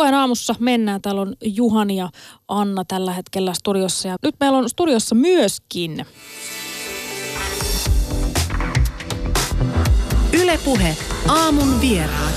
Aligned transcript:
Puheen 0.00 0.14
aamussa 0.14 0.54
mennään. 0.58 1.02
Täällä 1.02 1.20
on 1.20 1.34
Juhani 1.44 1.96
ja 1.96 2.08
Anna 2.48 2.84
tällä 2.84 3.12
hetkellä 3.12 3.54
studiossa. 3.54 4.08
Ja 4.08 4.16
nyt 4.22 4.34
meillä 4.40 4.58
on 4.58 4.68
studiossa 4.68 5.14
myöskin... 5.14 6.06
Ylepuhe 10.32 10.96
aamun 11.28 11.80
vieraat. 11.80 12.34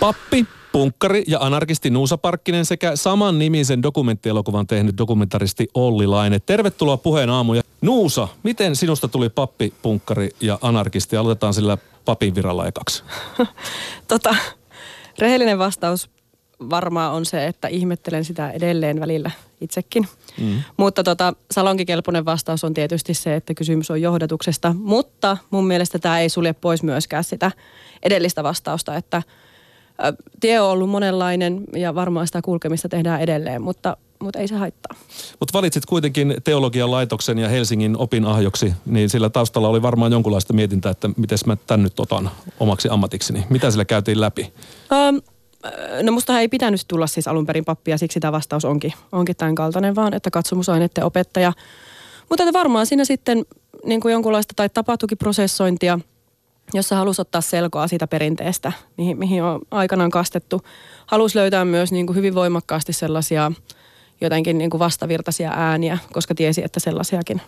Pappi, 0.00 0.46
punkkari 0.72 1.24
ja 1.26 1.38
anarkisti 1.40 1.90
Nuusa 1.90 2.18
Parkkinen 2.18 2.64
sekä 2.64 2.96
saman 2.96 3.38
nimisen 3.38 3.82
dokumenttielokuvan 3.82 4.66
tehnyt 4.66 4.98
dokumentaristi 4.98 5.68
Olli 5.74 6.06
Laine. 6.06 6.38
Tervetuloa 6.38 6.96
puheen 6.96 7.30
aamuja. 7.30 7.62
Nuusa, 7.80 8.28
miten 8.42 8.76
sinusta 8.76 9.08
tuli 9.08 9.28
pappi, 9.28 9.74
punkkari 9.82 10.30
ja 10.40 10.58
anarkisti? 10.62 11.16
Aloitetaan 11.16 11.54
sillä 11.54 11.78
papin 12.04 12.34
viralla 12.34 12.66
ekaksi. 12.66 13.02
tota, 14.08 14.34
rehellinen 15.18 15.58
vastaus 15.58 16.10
varmaan 16.70 17.12
on 17.12 17.24
se, 17.24 17.46
että 17.46 17.68
ihmettelen 17.68 18.24
sitä 18.24 18.50
edelleen 18.50 19.00
välillä 19.00 19.30
itsekin. 19.60 20.08
Mm. 20.40 20.62
Mutta 20.76 21.02
tota, 21.02 21.34
salonkikelpoinen 21.50 22.24
vastaus 22.24 22.64
on 22.64 22.74
tietysti 22.74 23.14
se, 23.14 23.34
että 23.34 23.54
kysymys 23.54 23.90
on 23.90 24.02
johdatuksesta. 24.02 24.74
Mutta 24.78 25.36
mun 25.50 25.66
mielestä 25.66 25.98
tämä 25.98 26.20
ei 26.20 26.28
sulje 26.28 26.52
pois 26.52 26.82
myöskään 26.82 27.24
sitä 27.24 27.50
edellistä 28.02 28.42
vastausta, 28.42 28.96
että 28.96 29.22
tie 30.40 30.60
on 30.60 30.70
ollut 30.70 30.90
monenlainen 30.90 31.64
ja 31.76 31.94
varmaan 31.94 32.26
sitä 32.26 32.42
kulkemista 32.42 32.88
tehdään 32.88 33.20
edelleen, 33.20 33.62
mutta, 33.62 33.96
mutta 34.22 34.38
ei 34.38 34.48
se 34.48 34.54
haittaa. 34.56 34.96
Mutta 35.40 35.52
valitsit 35.52 35.86
kuitenkin 35.86 36.34
teologian 36.44 36.90
laitoksen 36.90 37.38
ja 37.38 37.48
Helsingin 37.48 37.96
opinahjoksi, 37.96 38.72
niin 38.86 39.10
sillä 39.10 39.30
taustalla 39.30 39.68
oli 39.68 39.82
varmaan 39.82 40.12
jonkunlaista 40.12 40.52
mietintää, 40.52 40.90
että 40.90 41.10
miten 41.16 41.38
mä 41.46 41.56
tän 41.66 41.82
nyt 41.82 42.00
otan 42.00 42.30
omaksi 42.60 42.88
ammatikseni. 42.88 43.44
Mitä 43.50 43.70
sillä 43.70 43.84
käytiin 43.84 44.20
läpi? 44.20 44.52
Um, 45.08 45.22
No 46.02 46.12
musta 46.12 46.40
ei 46.40 46.48
pitänyt 46.48 46.84
tulla 46.88 47.06
siis 47.06 47.28
alun 47.28 47.46
perin 47.46 47.64
pappia, 47.64 47.98
siksi 47.98 48.20
tämä 48.20 48.32
vastaus 48.32 48.64
onkin, 48.64 48.92
onkin 49.12 49.36
tämän 49.36 49.54
kaltainen 49.54 49.94
vaan, 49.94 50.14
että 50.14 50.30
katsomusaineiden 50.30 51.04
opettaja. 51.04 51.52
Mutta 52.28 52.44
että 52.44 52.58
varmaan 52.58 52.86
siinä 52.86 53.04
sitten 53.04 53.44
niin 53.84 54.00
kuin 54.00 54.12
jonkunlaista 54.12 54.54
tai 54.56 54.68
tapahtukiprosessointia, 54.68 55.98
jossa 56.74 56.96
halusi 56.96 57.20
ottaa 57.20 57.40
selkoa 57.40 57.88
siitä 57.88 58.06
perinteestä, 58.06 58.72
mihin, 58.96 59.18
mihin 59.18 59.42
on 59.42 59.60
aikanaan 59.70 60.10
kastettu. 60.10 60.62
Halusi 61.06 61.38
löytää 61.38 61.64
myös 61.64 61.92
niin 61.92 62.06
kuin 62.06 62.16
hyvin 62.16 62.34
voimakkaasti 62.34 62.92
sellaisia 62.92 63.52
jotenkin 64.22 64.58
niin 64.58 64.70
kuin 64.70 64.78
vastavirtaisia 64.78 65.52
ääniä, 65.56 65.98
koska 66.12 66.34
tiesi, 66.34 66.64
että 66.64 66.80
sellaisiakin 66.80 67.40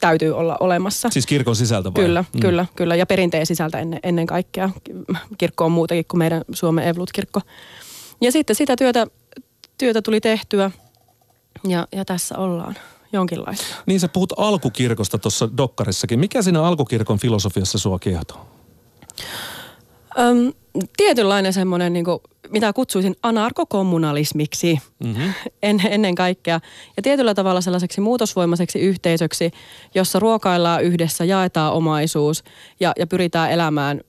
täytyy 0.00 0.32
olla 0.32 0.56
olemassa. 0.60 1.10
Siis 1.10 1.26
kirkon 1.26 1.56
sisältä 1.56 1.94
vai? 1.94 2.04
Kyllä, 2.04 2.24
mm. 2.32 2.40
kyllä, 2.40 2.66
kyllä. 2.76 2.96
Ja 2.96 3.06
perinteen 3.06 3.46
sisältä 3.46 3.78
ennen, 3.78 4.00
ennen 4.02 4.26
kaikkea. 4.26 4.70
Kirkko 5.38 5.64
on 5.64 5.72
muutakin 5.72 6.04
kuin 6.08 6.18
meidän 6.18 6.44
Suomen 6.52 6.88
Evlut-kirkko. 6.88 7.40
Ja 8.20 8.32
sitten 8.32 8.56
sitä 8.56 8.76
työtä, 8.76 9.06
työtä 9.78 10.02
tuli 10.02 10.20
tehtyä 10.20 10.70
ja, 11.68 11.86
ja 11.92 12.04
tässä 12.04 12.38
ollaan 12.38 12.76
jonkinlaista. 13.12 13.66
Niin 13.86 14.00
sä 14.00 14.08
puhut 14.08 14.32
alkukirkosta 14.36 15.18
tuossa 15.18 15.48
dokkarissakin. 15.56 16.20
Mikä 16.20 16.42
siinä 16.42 16.62
alkukirkon 16.62 17.18
filosofiassa 17.18 17.78
sua 17.78 17.98
kiehtoo? 17.98 18.46
Öm, 20.18 20.52
tietynlainen 20.96 21.52
semmoinen, 21.52 21.92
niin 21.92 22.04
mitä 22.48 22.72
kutsuisin 22.72 23.16
anarkokommunalismiksi 23.22 24.78
mm-hmm. 25.04 25.32
en, 25.62 25.82
ennen 25.88 26.14
kaikkea. 26.14 26.60
Ja 26.96 27.02
tietyllä 27.02 27.34
tavalla 27.34 27.60
sellaiseksi 27.60 28.00
muutosvoimaiseksi 28.00 28.78
yhteisöksi, 28.78 29.50
jossa 29.94 30.18
ruokaillaan 30.18 30.84
yhdessä, 30.84 31.24
jaetaan 31.24 31.72
omaisuus 31.72 32.44
ja, 32.80 32.92
ja 32.98 33.06
pyritään 33.06 33.50
elämään 33.50 34.00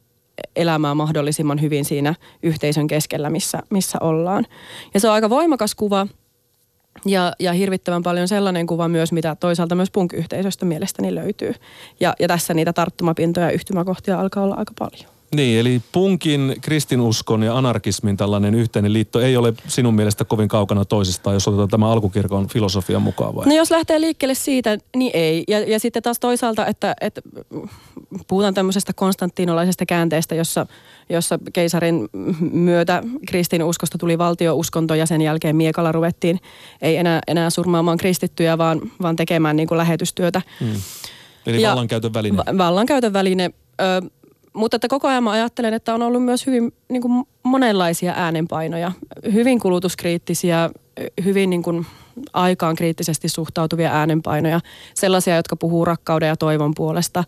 elämään 0.55 0.97
mahdollisimman 0.97 1.61
hyvin 1.61 1.85
siinä 1.85 2.15
yhteisön 2.43 2.87
keskellä, 2.87 3.29
missä, 3.29 3.63
missä 3.69 3.97
ollaan. 4.01 4.45
Ja 4.93 4.99
se 4.99 5.07
on 5.07 5.13
aika 5.13 5.29
voimakas 5.29 5.75
kuva 5.75 6.07
ja, 7.05 7.33
ja 7.39 7.53
hirvittävän 7.53 8.03
paljon 8.03 8.27
sellainen 8.27 8.67
kuva 8.67 8.87
myös, 8.87 9.11
mitä 9.11 9.35
toisaalta 9.35 9.75
myös 9.75 9.91
punk-yhteisöstä 9.91 10.65
mielestäni 10.65 11.15
löytyy. 11.15 11.53
Ja, 11.99 12.13
ja 12.19 12.27
tässä 12.27 12.53
niitä 12.53 12.73
tarttumapintoja 12.73 13.45
ja 13.45 13.51
yhtymäkohtia 13.51 14.19
alkaa 14.19 14.43
olla 14.43 14.55
aika 14.55 14.73
paljon. 14.79 15.20
Niin, 15.35 15.59
eli 15.59 15.81
punkin, 15.91 16.55
kristinuskon 16.61 17.43
ja 17.43 17.57
anarkismin 17.57 18.17
tällainen 18.17 18.55
yhteinen 18.55 18.93
liitto 18.93 19.21
ei 19.21 19.37
ole 19.37 19.53
sinun 19.67 19.93
mielestä 19.93 20.25
kovin 20.25 20.47
kaukana 20.47 20.85
toisistaan, 20.85 21.33
jos 21.33 21.47
otetaan 21.47 21.69
tämä 21.69 21.91
alkukirkon 21.91 22.47
filosofian 22.47 23.01
mukaan 23.01 23.35
vai? 23.35 23.45
No 23.45 23.55
jos 23.55 23.71
lähtee 23.71 24.01
liikkeelle 24.01 24.35
siitä, 24.35 24.77
niin 24.95 25.11
ei. 25.13 25.43
Ja, 25.47 25.59
ja 25.59 25.79
sitten 25.79 26.03
taas 26.03 26.19
toisaalta, 26.19 26.65
että, 26.65 26.95
että 27.01 27.21
puhutaan 28.27 28.53
tämmöisestä 28.53 28.93
konstantinolaisesta 28.93 29.85
käänteestä, 29.85 30.35
jossa, 30.35 30.65
jossa 31.09 31.39
keisarin 31.53 32.09
myötä 32.51 33.03
kristinuskosta 33.27 33.97
tuli 33.97 34.17
valtiouskonto 34.17 34.95
ja 34.95 35.05
sen 35.05 35.21
jälkeen 35.21 35.55
miekalla 35.55 35.91
ruvettiin 35.91 36.39
ei 36.81 36.97
enää, 36.97 37.19
enää 37.27 37.49
surmaamaan 37.49 37.97
kristittyjä, 37.97 38.57
vaan, 38.57 38.81
vaan 39.01 39.15
tekemään 39.15 39.55
niin 39.55 39.67
kuin 39.67 39.77
lähetystyötä. 39.77 40.41
Hmm. 40.59 40.81
Eli 41.45 41.61
ja 41.61 41.69
vallankäytön 41.69 42.13
väline. 42.13 42.37
Va- 42.37 42.57
vallankäytön 42.57 43.13
väline. 43.13 43.49
Ö, 43.81 44.01
mutta 44.53 44.75
että 44.75 44.87
koko 44.87 45.07
ajan 45.07 45.23
mä 45.23 45.31
ajattelen, 45.31 45.73
että 45.73 45.93
on 45.93 46.01
ollut 46.01 46.23
myös 46.23 46.45
hyvin 46.45 46.73
niin 46.89 47.01
kuin 47.01 47.23
monenlaisia 47.43 48.13
äänenpainoja. 48.15 48.91
Hyvin 49.33 49.59
kulutuskriittisiä, 49.59 50.69
hyvin 51.23 51.49
niin 51.49 51.63
kuin 51.63 51.85
aikaan 52.33 52.75
kriittisesti 52.75 53.29
suhtautuvia 53.29 53.91
äänenpainoja. 53.91 54.59
Sellaisia, 54.93 55.35
jotka 55.35 55.55
puhuu 55.55 55.85
rakkauden 55.85 56.27
ja 56.27 56.37
toivon 56.37 56.73
puolesta, 56.75 57.23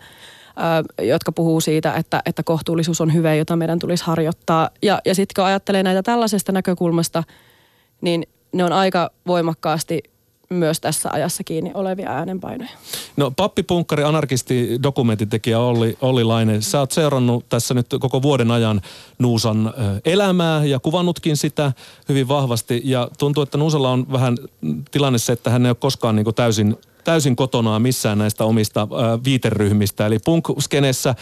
jotka 1.01 1.31
puhuu 1.31 1.61
siitä, 1.61 1.93
että, 1.93 2.21
että 2.25 2.43
kohtuullisuus 2.43 3.01
on 3.01 3.13
hyvä, 3.13 3.35
jota 3.35 3.55
meidän 3.55 3.79
tulisi 3.79 4.03
harjoittaa. 4.03 4.69
Ja, 4.81 5.01
ja 5.05 5.15
sitten 5.15 5.33
kun 5.35 5.45
ajattelee 5.45 5.83
näitä 5.83 6.03
tällaisesta 6.03 6.51
näkökulmasta, 6.51 7.23
niin 8.01 8.23
ne 8.51 8.63
on 8.63 8.73
aika 8.73 9.11
voimakkaasti 9.27 10.12
myös 10.55 10.79
tässä 10.79 11.09
ajassa 11.11 11.43
kiinni 11.43 11.71
olevia 11.73 12.09
äänenpainoja. 12.09 12.69
No 13.17 13.31
pappipunkkari, 13.31 14.03
anarkisti, 14.03 14.79
dokumentintekijä 14.83 15.59
Olli, 15.59 15.97
Olli 16.01 16.23
Laine, 16.23 16.61
sä 16.61 16.79
oot 16.79 16.91
seurannut 16.91 17.49
tässä 17.49 17.73
nyt 17.73 17.87
koko 17.99 18.21
vuoden 18.21 18.51
ajan 18.51 18.81
Nuusan 19.19 19.73
elämää 20.05 20.65
ja 20.65 20.79
kuvannutkin 20.79 21.37
sitä 21.37 21.71
hyvin 22.09 22.27
vahvasti. 22.27 22.81
Ja 22.83 23.09
tuntuu, 23.19 23.43
että 23.43 23.57
Nuusalla 23.57 23.91
on 23.91 24.11
vähän 24.11 24.37
tilanne 24.91 25.19
se, 25.19 25.33
että 25.33 25.49
hän 25.49 25.65
ei 25.65 25.69
ole 25.69 25.75
koskaan 25.79 26.15
niin 26.15 26.35
täysin 26.35 26.77
täysin 27.03 27.35
kotonaan 27.35 27.81
missään 27.81 28.17
näistä 28.17 28.43
omista 28.45 28.81
äh, 28.81 29.23
viiteryhmistä. 29.23 30.05
Eli 30.05 30.19
punk-skenessä 30.19 31.09
äh, 31.09 31.15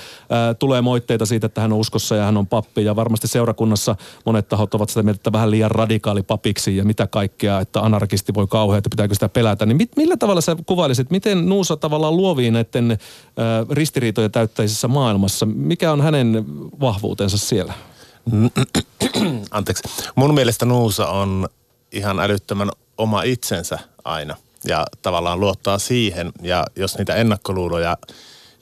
tulee 0.60 0.82
moitteita 0.82 1.26
siitä, 1.26 1.46
että 1.46 1.62
hän 1.62 1.74
on 1.74 1.80
uskossa 1.80 2.16
ja 2.16 2.24
hän 2.24 2.38
on 2.38 2.48
pappi. 2.48 2.84
Ja 2.86 2.96
varmasti 2.96 3.28
seurakunnassa 3.28 3.96
monet 4.26 4.50
tahot 4.50 4.74
ovat 4.74 4.90
sitä 4.90 5.04
mieltä, 5.04 5.18
että 5.18 5.32
vähän 5.32 5.52
liian 5.52 5.72
radikaali 5.72 6.24
papiksi 6.24 6.78
ja 6.78 6.86
mitä 6.86 7.08
kaikkea, 7.08 7.60
että 7.60 7.80
anarkisti 7.80 8.34
voi 8.34 8.48
kauhean, 8.48 8.78
että 8.78 8.90
pitääkö 8.90 9.14
sitä 9.14 9.30
pelätä. 9.30 9.66
Niin 9.66 9.78
mit, 9.78 9.92
millä 9.96 10.18
tavalla 10.18 10.42
sä 10.42 10.56
kuvailisit, 10.66 11.12
miten 11.12 11.50
Nuusa 11.50 11.78
tavallaan 11.78 12.18
luovii 12.18 12.52
näiden 12.52 12.92
äh, 12.92 12.98
ristiriitoja 13.70 14.30
täyttäisessä 14.30 14.88
maailmassa? 14.88 15.46
Mikä 15.46 15.92
on 15.92 16.02
hänen 16.02 16.46
vahvuutensa 16.80 17.38
siellä? 17.38 17.74
Anteeksi. 19.52 19.84
Mun 20.16 20.34
mielestä 20.34 20.66
Nuusa 20.66 21.08
on 21.08 21.50
ihan 21.92 22.20
älyttömän 22.20 22.70
oma 22.98 23.24
itsensä 23.24 23.80
aina– 24.04 24.36
ja 24.66 24.86
tavallaan 25.02 25.40
luottaa 25.40 25.80
siihen. 25.80 26.32
Ja 26.42 26.66
jos 26.76 26.98
niitä 26.98 27.16
ennakkoluuloja 27.16 27.98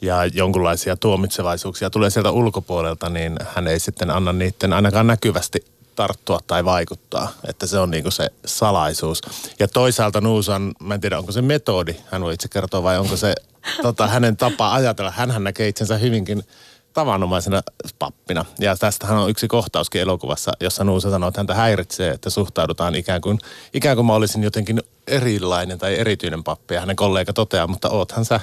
ja 0.02 0.26
jonkunlaisia 0.26 0.96
tuomitsevaisuuksia 0.96 1.90
tulee 1.90 2.10
sieltä 2.10 2.32
ulkopuolelta, 2.32 3.10
niin 3.10 3.38
hän 3.56 3.68
ei 3.68 3.80
sitten 3.80 4.12
anna 4.12 4.34
niiden 4.34 4.74
ainakaan 4.74 5.08
näkyvästi 5.08 5.66
tarttua 5.96 6.40
tai 6.48 6.66
vaikuttaa. 6.66 7.32
Että 7.48 7.68
se 7.68 7.80
on 7.80 7.92
niinku 7.92 8.12
se 8.12 8.30
salaisuus. 8.46 9.22
Ja 9.60 9.68
toisaalta 9.68 10.22
Nuusan, 10.22 10.72
mä 10.80 10.94
en 10.94 11.02
tiedä 11.02 11.20
onko 11.20 11.32
se 11.32 11.42
metodi, 11.42 11.96
hän 12.12 12.22
voi 12.22 12.34
itse 12.34 12.48
kertoa 12.48 12.84
vai 12.84 13.00
onko 13.00 13.18
se 13.18 13.36
tota, 13.82 14.08
hänen 14.08 14.38
tapa 14.38 14.74
ajatella. 14.74 15.12
Hänhän 15.12 15.44
näkee 15.44 15.68
itsensä 15.68 15.98
hyvinkin 15.98 16.44
tavanomaisena 16.94 17.62
pappina. 18.00 18.46
Ja 18.60 18.76
tästähän 18.78 19.18
on 19.18 19.30
yksi 19.30 19.48
kohtauskin 19.48 20.02
elokuvassa, 20.02 20.52
jossa 20.60 20.84
Nuusa 20.84 21.10
sanoo, 21.10 21.30
että 21.30 21.40
häntä 21.40 21.54
häiritsee, 21.54 22.12
että 22.12 22.30
suhtaudutaan 22.30 22.96
ikään 22.96 23.22
kuin, 23.22 23.40
ikään 23.74 23.96
kuin 23.96 24.06
mä 24.06 24.14
olisin 24.14 24.44
jotenkin 24.44 24.82
erilainen 25.10 25.80
tai 25.80 25.96
erityinen 25.96 26.44
pappi. 26.44 26.74
Ja 26.74 26.80
hänen 26.80 26.96
kollega 26.96 27.34
toteaa, 27.34 27.68
mutta 27.68 27.90
oothan 27.90 28.26
sä. 28.26 28.40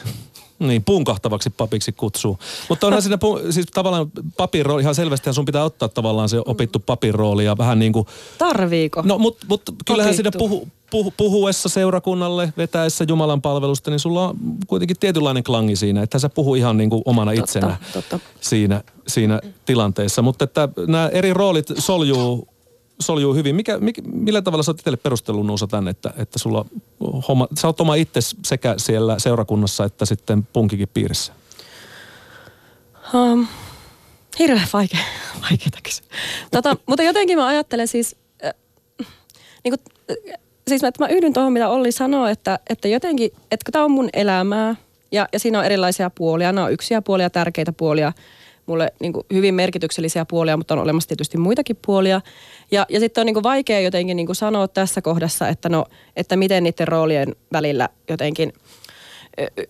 Niin, 0.58 0.84
punkahtavaksi 0.84 1.50
papiksi 1.50 1.92
kutsuu. 1.92 2.38
Mutta 2.68 2.86
onhan 2.86 3.02
siinä 3.02 3.18
siis 3.50 3.66
tavallaan 3.74 4.10
papin 4.36 4.66
rooli, 4.66 4.82
ihan 4.82 4.94
selvästi 4.94 5.32
sun 5.32 5.44
pitää 5.44 5.64
ottaa 5.64 5.88
tavallaan 5.88 6.28
se 6.28 6.42
opittu 6.46 6.78
papin 6.78 7.14
rooli 7.14 7.44
ja 7.44 7.58
vähän 7.58 7.78
niin 7.78 7.92
kuin... 7.92 8.06
Tarviiko? 8.38 9.02
No, 9.02 9.18
mutta 9.18 9.46
mut, 9.48 9.62
kyllähän 9.86 10.10
opittu. 10.10 10.16
siinä 10.16 10.38
puhu, 10.38 10.68
puhu, 10.90 11.12
puhuessa 11.16 11.68
seurakunnalle, 11.68 12.52
vetäessä 12.56 13.04
Jumalan 13.08 13.42
palvelusta, 13.42 13.90
niin 13.90 14.00
sulla 14.00 14.28
on 14.28 14.36
kuitenkin 14.66 14.96
tietynlainen 15.00 15.42
klangi 15.42 15.76
siinä, 15.76 16.02
että 16.02 16.18
sä 16.18 16.28
puhu 16.28 16.54
ihan 16.54 16.76
niin 16.76 16.90
kuin 16.90 17.02
omana 17.04 17.30
totta, 17.30 17.44
itsenä 17.44 17.76
totta. 17.92 18.20
Siinä, 18.40 18.82
siinä 19.08 19.40
tilanteessa. 19.64 20.22
Mutta 20.22 20.44
että 20.44 20.68
nämä 20.86 21.08
eri 21.08 21.32
roolit 21.32 21.66
soljuu 21.78 22.48
soljuu 23.00 23.34
hyvin. 23.34 23.56
Mikä, 23.56 23.78
mikä, 23.78 24.02
millä 24.12 24.42
tavalla 24.42 24.62
sä 24.62 24.70
oot 24.70 24.78
itselle 24.78 24.96
perustellut 24.96 25.46
Nuusa 25.46 25.66
tänne, 25.66 25.90
että, 25.90 26.14
että 26.16 26.38
sulla 26.38 26.64
homma, 27.28 27.48
sä 27.58 27.66
oot 27.66 27.80
oma 27.80 27.94
itse 27.94 28.20
sekä 28.44 28.74
siellä 28.76 29.18
seurakunnassa 29.18 29.84
että 29.84 30.04
sitten 30.04 30.48
punkikin 30.52 30.88
piirissä? 30.94 31.32
Um, 33.14 33.46
Hirveän 34.38 34.68
vaikea, 34.72 35.00
kysyä. 35.82 36.06
Tota, 36.50 36.76
mutta 36.86 37.02
jotenkin 37.02 37.38
mä 37.38 37.46
ajattelen 37.46 37.88
siis, 37.88 38.16
äh, 38.44 38.52
niin 39.64 39.72
kuin, 39.72 39.80
äh, 40.10 40.40
siis 40.68 40.84
että 40.84 41.04
mä 41.04 41.08
yhdyn 41.08 41.32
tuohon, 41.32 41.52
mitä 41.52 41.68
Olli 41.68 41.92
sanoi, 41.92 42.30
että, 42.32 42.58
että 42.70 42.88
jotenkin, 42.88 43.30
että 43.50 43.72
tämä 43.72 43.84
on 43.84 43.90
mun 43.90 44.08
elämää 44.12 44.76
ja, 45.12 45.28
ja 45.32 45.38
siinä 45.38 45.58
on 45.58 45.64
erilaisia 45.64 46.10
puolia, 46.10 46.52
nämä 46.52 46.64
on 46.64 46.72
yksiä 46.72 47.02
puolia, 47.02 47.30
tärkeitä 47.30 47.72
puolia, 47.72 48.12
mulle 48.66 48.92
niin 49.00 49.12
kuin 49.12 49.26
hyvin 49.32 49.54
merkityksellisiä 49.54 50.24
puolia, 50.24 50.56
mutta 50.56 50.74
on 50.74 50.80
olemassa 50.80 51.08
tietysti 51.08 51.38
muitakin 51.38 51.76
puolia. 51.86 52.20
Ja, 52.70 52.86
ja 52.88 53.00
sitten 53.00 53.22
on 53.22 53.26
niin 53.26 53.34
kuin 53.34 53.44
vaikea 53.44 53.80
jotenkin 53.80 54.16
niin 54.16 54.26
kuin 54.26 54.36
sanoa 54.36 54.68
tässä 54.68 55.02
kohdassa, 55.02 55.48
että, 55.48 55.68
no, 55.68 55.84
että 56.16 56.36
miten 56.36 56.64
niiden 56.64 56.88
roolien 56.88 57.36
välillä 57.52 57.88
jotenkin 58.08 58.52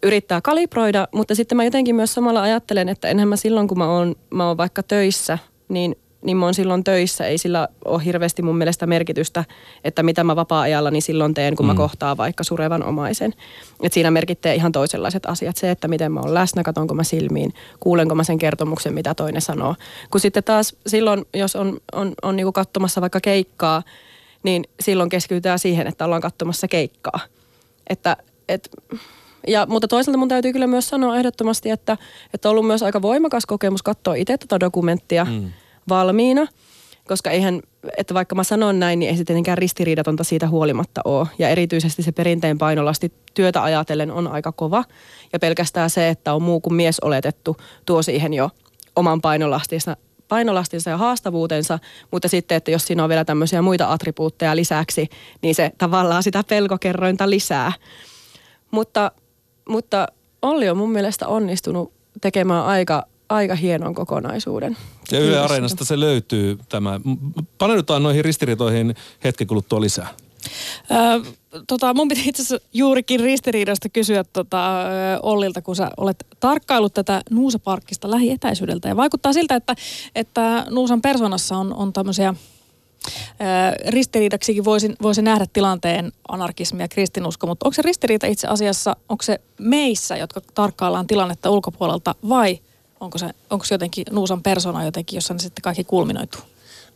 yrittää 0.03 0.41
kalibroida, 0.41 1.09
mutta 1.13 1.35
sitten 1.35 1.57
mä 1.57 1.65
jotenkin 1.65 1.97
myös 1.97 2.15
samalla 2.15 2.43
ajattelen, 2.43 2.89
että 2.89 3.09
enhän 3.09 3.29
mä 3.29 3.37
silloin, 3.37 3.69
kun 3.69 3.79
mä 3.79 3.91
oon, 3.91 4.15
mä 4.31 4.49
oon 4.49 4.57
vaikka 4.57 4.83
töissä, 4.83 5.39
niin 5.69 5.97
niin 6.23 6.37
mä 6.37 6.45
oon 6.45 6.55
silloin 6.55 6.85
töissä. 6.85 7.27
Ei 7.27 7.39
sillä 7.39 7.69
ole 7.85 8.05
hirveästi 8.05 8.43
mun 8.43 8.59
mielestä 8.59 8.87
merkitystä, 8.87 9.45
että 9.85 10.03
mitä 10.03 10.25
mä 10.25 10.37
vapaa-ajalla 10.37 10.91
silloin 11.01 11.35
teen, 11.35 11.57
kun 11.57 11.67
mm. 11.67 11.69
mä 11.69 11.75
kohtaan 11.75 12.17
vaikka 12.17 12.45
surevan 12.45 12.83
omaisen. 12.83 13.35
Et 13.83 13.93
siinä 13.93 14.11
merkittää 14.11 14.53
ihan 14.53 14.73
toisenlaiset 14.73 15.27
asiat. 15.27 15.57
Se, 15.57 15.71
että 15.71 15.89
miten 15.89 16.13
mä 16.13 16.21
oon 16.21 16.35
läsnä, 16.35 16.63
katonko 16.63 16.95
mä 16.95 17.05
silmiin, 17.05 17.53
kuulenko 17.81 18.15
mä 18.15 18.25
sen 18.25 18.39
kertomuksen, 18.39 18.95
mitä 18.95 19.15
toinen 19.15 19.43
sanoo. 19.43 19.75
Kun 20.11 20.21
sitten 20.21 20.45
taas 20.45 20.77
silloin, 20.87 21.25
jos 21.35 21.57
on, 21.57 21.79
on, 21.93 22.13
on 22.23 22.37
niinku 22.37 22.53
katsomassa 22.53 23.01
vaikka 23.01 23.21
keikkaa, 23.21 23.83
niin 24.43 24.65
silloin 24.81 25.11
keskitytään 25.11 25.59
siihen, 25.59 25.87
että 25.87 26.05
ollaan 26.05 26.23
katsomassa 26.23 26.69
keikkaa. 26.69 27.21
Että, 27.91 28.17
et, 28.49 28.71
ja, 29.47 29.67
mutta 29.67 29.89
toisaalta 29.89 30.19
mun 30.19 30.29
täytyy 30.29 30.53
kyllä 30.53 30.67
myös 30.67 30.89
sanoa 30.89 31.17
ehdottomasti, 31.17 31.71
että, 31.71 31.97
että 32.35 32.49
on 32.49 32.51
ollut 32.51 32.67
myös 32.67 32.83
aika 32.83 33.03
voimakas 33.03 33.47
kokemus 33.47 33.83
katsoa 33.83 34.15
itse 34.15 34.39
tätä 34.39 34.61
dokumenttia. 34.61 35.25
Mm 35.25 35.53
valmiina, 35.89 36.47
koska 37.09 37.31
eihän, 37.31 37.61
että 37.97 38.15
vaikka 38.15 38.35
mä 38.35 38.45
sanon 38.45 38.79
näin, 38.79 38.99
niin 38.99 39.11
ei 39.11 39.17
se 39.17 39.25
tietenkään 39.25 39.59
ristiriidatonta 39.59 40.25
siitä 40.25 40.49
huolimatta 40.49 41.01
ole. 41.05 41.27
Ja 41.39 41.49
erityisesti 41.49 42.03
se 42.03 42.13
perinteen 42.13 42.59
painolasti 42.59 43.13
työtä 43.35 43.63
ajatellen 43.63 44.11
on 44.11 44.29
aika 44.29 44.53
kova. 44.53 44.85
Ja 45.33 45.39
pelkästään 45.39 45.91
se, 45.91 46.09
että 46.09 46.35
on 46.35 46.43
muu 46.43 46.61
kuin 46.61 46.75
mies 46.75 47.01
oletettu, 47.01 47.57
tuo 47.87 48.03
siihen 48.03 48.35
jo 48.35 48.51
oman 48.97 49.21
painolastinsa, 49.21 49.97
painolastinsa 50.29 50.91
ja 50.91 50.97
haastavuutensa, 50.97 51.79
mutta 52.11 52.29
sitten, 52.29 52.57
että 52.57 52.71
jos 52.71 52.87
siinä 52.87 53.03
on 53.03 53.09
vielä 53.09 53.25
tämmöisiä 53.25 53.63
muita 53.63 53.93
attribuutteja 53.93 54.57
lisäksi, 54.57 55.09
niin 55.43 55.55
se 55.55 55.73
tavallaan 55.79 56.23
sitä 56.23 56.45
pelkokerrointa 56.49 57.31
lisää. 57.31 57.73
Mutta, 58.71 59.13
mutta 59.69 60.07
Olli 60.43 60.69
on 60.69 60.77
mun 60.77 60.93
mielestä 60.93 61.29
onnistunut 61.29 61.93
tekemään 62.21 62.65
aika 62.65 63.07
aika 63.29 63.55
hienon 63.55 63.95
kokonaisuuden. 63.95 64.77
Ja 65.13 65.21
Yle 65.21 65.39
Areenasta 65.39 65.85
se 65.85 66.01
löytyy 66.01 66.59
tämä. 66.69 67.01
Paneudutaan 67.59 68.03
noihin 68.03 68.25
ristiriitoihin 68.25 68.95
hetken 69.25 69.47
kuluttua 69.47 69.81
lisää. 69.81 70.09
Öö, 70.91 71.33
tota, 71.67 71.95
mun 71.95 72.09
piti 72.09 72.29
itse 72.29 72.43
asiassa 72.43 72.69
juurikin 72.73 73.21
ristiriidasta 73.21 73.89
kysyä 73.89 74.25
tota, 74.25 74.85
Ollilta, 75.23 75.63
kun 75.63 75.77
sä 75.77 75.91
olet 75.97 76.27
tarkkailut 76.41 76.95
tätä 76.95 77.23
Nuusa-parkkista 77.31 78.11
lähietäisyydeltä. 78.11 78.89
Ja 78.89 78.97
vaikuttaa 78.97 79.33
siltä, 79.33 79.55
että, 79.55 79.75
että 80.15 80.67
Nuusan 80.71 81.03
persoonassa 81.03 81.57
on, 81.57 81.75
on 81.75 81.93
tämmöisiä 81.93 82.35
ristiriidaksikin 83.89 84.65
voisin, 84.65 84.97
voisin 85.03 85.25
nähdä 85.25 85.47
tilanteen 85.53 86.13
anarkismi 86.29 86.83
ja 86.83 86.89
kristinusko, 86.89 87.47
mutta 87.47 87.67
onko 87.67 87.75
se 87.75 87.83
ristiriita 87.83 88.27
itse 88.27 88.47
asiassa, 88.47 88.97
onko 89.09 89.23
se 89.23 89.41
meissä, 89.61 90.17
jotka 90.17 90.41
tarkkaillaan 90.55 91.07
tilannetta 91.07 91.51
ulkopuolelta 91.51 92.15
vai 92.29 92.59
Onko 93.01 93.19
se, 93.19 93.31
onko 93.51 93.65
se 93.65 93.75
jotenkin 93.75 94.05
Nuusan 94.11 94.43
persona 94.43 94.85
jotenkin, 94.85 95.17
jossa 95.17 95.35
ne 95.35 95.41
sitten 95.41 95.63
kaikki 95.63 95.85
kulminoituu? 95.85 96.41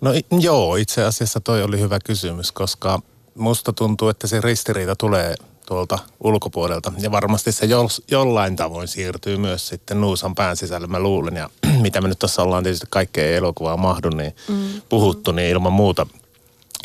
No 0.01 0.11
joo, 0.41 0.77
itse 0.77 1.05
asiassa 1.05 1.41
toi 1.41 1.63
oli 1.63 1.81
hyvä 1.81 1.99
kysymys, 2.05 2.53
koska 2.53 3.03
musta 3.35 3.73
tuntuu, 3.73 4.09
että 4.09 4.27
se 4.27 4.41
ristiriita 4.41 4.97
tulee 4.97 5.35
tuolta 5.67 5.99
ulkopuolelta. 6.21 6.93
Ja 6.99 7.11
varmasti 7.11 7.53
se 7.53 7.67
jo, 7.67 7.87
jollain 8.11 8.57
tavoin 8.57 8.89
siirtyy 8.89 9.37
myös 9.37 9.69
sitten 9.69 10.01
Nuusan 10.01 10.35
pään 10.35 10.57
sisälle, 10.57 10.87
mä 10.87 11.01
luulen. 11.01 11.37
Ja 11.37 11.51
mitä 11.83 12.01
me 12.01 12.09
nyt 12.09 12.19
tässä 12.19 12.43
ollaan 12.43 12.63
tietysti 12.63 12.87
kaikkea 12.91 13.37
elokuvaa 13.37 13.77
mahdu, 13.77 14.11
niin 14.11 14.37
mm. 14.49 14.83
puhuttu, 14.89 15.33
niin 15.33 15.49
ilman 15.49 15.73
muuta, 15.73 16.07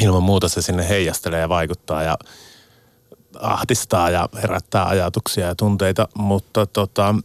ilman 0.02 0.24
muuta 0.24 0.50
se 0.50 0.62
sinne 0.62 0.90
heijastelee 0.90 1.40
ja 1.40 1.50
vaikuttaa 1.50 2.04
ja 2.04 2.18
ahdistaa 3.40 4.10
ja 4.10 4.30
herättää 4.42 4.86
ajatuksia 4.86 5.48
ja 5.48 5.56
tunteita. 5.56 6.08
Mutta 6.18 6.66
tota, 6.66 7.16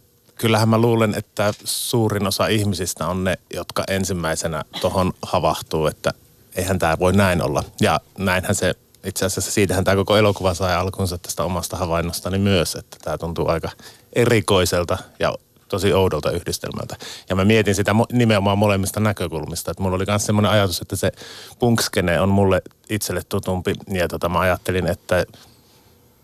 kyllähän 0.41 0.69
mä 0.69 0.77
luulen, 0.77 1.15
että 1.17 1.53
suurin 1.63 2.27
osa 2.27 2.47
ihmisistä 2.47 3.07
on 3.07 3.23
ne, 3.23 3.37
jotka 3.53 3.83
ensimmäisenä 3.87 4.63
tuohon 4.81 5.13
havahtuu, 5.21 5.87
että 5.87 6.13
eihän 6.55 6.79
tämä 6.79 6.99
voi 6.99 7.13
näin 7.13 7.41
olla. 7.41 7.63
Ja 7.81 7.99
näinhän 8.17 8.55
se, 8.55 8.73
itse 9.03 9.25
asiassa 9.25 9.51
siitähän 9.51 9.83
tämä 9.83 9.95
koko 9.95 10.17
elokuva 10.17 10.53
sai 10.53 10.75
alkunsa 10.75 11.17
tästä 11.17 11.43
omasta 11.43 11.77
havainnostani 11.77 12.37
myös, 12.37 12.75
että 12.75 12.97
tämä 13.01 13.17
tuntuu 13.17 13.47
aika 13.47 13.69
erikoiselta 14.13 14.97
ja 15.19 15.35
tosi 15.67 15.93
oudolta 15.93 16.31
yhdistelmältä. 16.31 16.95
Ja 17.29 17.35
mä 17.35 17.45
mietin 17.45 17.75
sitä 17.75 17.95
nimenomaan 18.11 18.57
molemmista 18.57 18.99
näkökulmista. 18.99 19.71
Että 19.71 19.83
mulla 19.83 19.95
oli 19.95 20.05
myös 20.07 20.25
semmoinen 20.25 20.51
ajatus, 20.51 20.81
että 20.81 20.95
se 20.95 21.11
punkskene 21.59 22.21
on 22.21 22.29
mulle 22.29 22.61
itselle 22.89 23.21
tutumpi. 23.29 23.73
Ja 23.87 24.07
tota, 24.07 24.29
mä 24.29 24.39
ajattelin, 24.39 24.87
että 24.87 25.25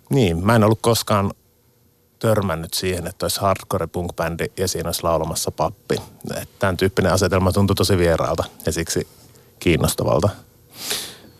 niin, 0.10 0.46
mä 0.46 0.56
en 0.56 0.64
ollut 0.64 0.80
koskaan 0.82 1.32
törmännyt 2.20 2.74
siihen, 2.74 3.08
että 3.08 3.26
olisi 3.26 3.42
hardcore 3.42 3.88
punk-bändi 3.88 4.52
ja 4.58 4.68
siinä 4.68 4.88
olisi 4.88 5.04
laulamassa 5.04 5.52
pappi. 5.52 5.96
Tämän 6.60 6.78
tyyppinen 6.78 7.14
asetelma 7.14 7.52
tuntui 7.52 7.76
tosi 7.76 7.98
vieraalta 7.98 8.44
ja 8.66 8.72
siksi 8.72 9.08
kiinnostavalta. 9.60 10.30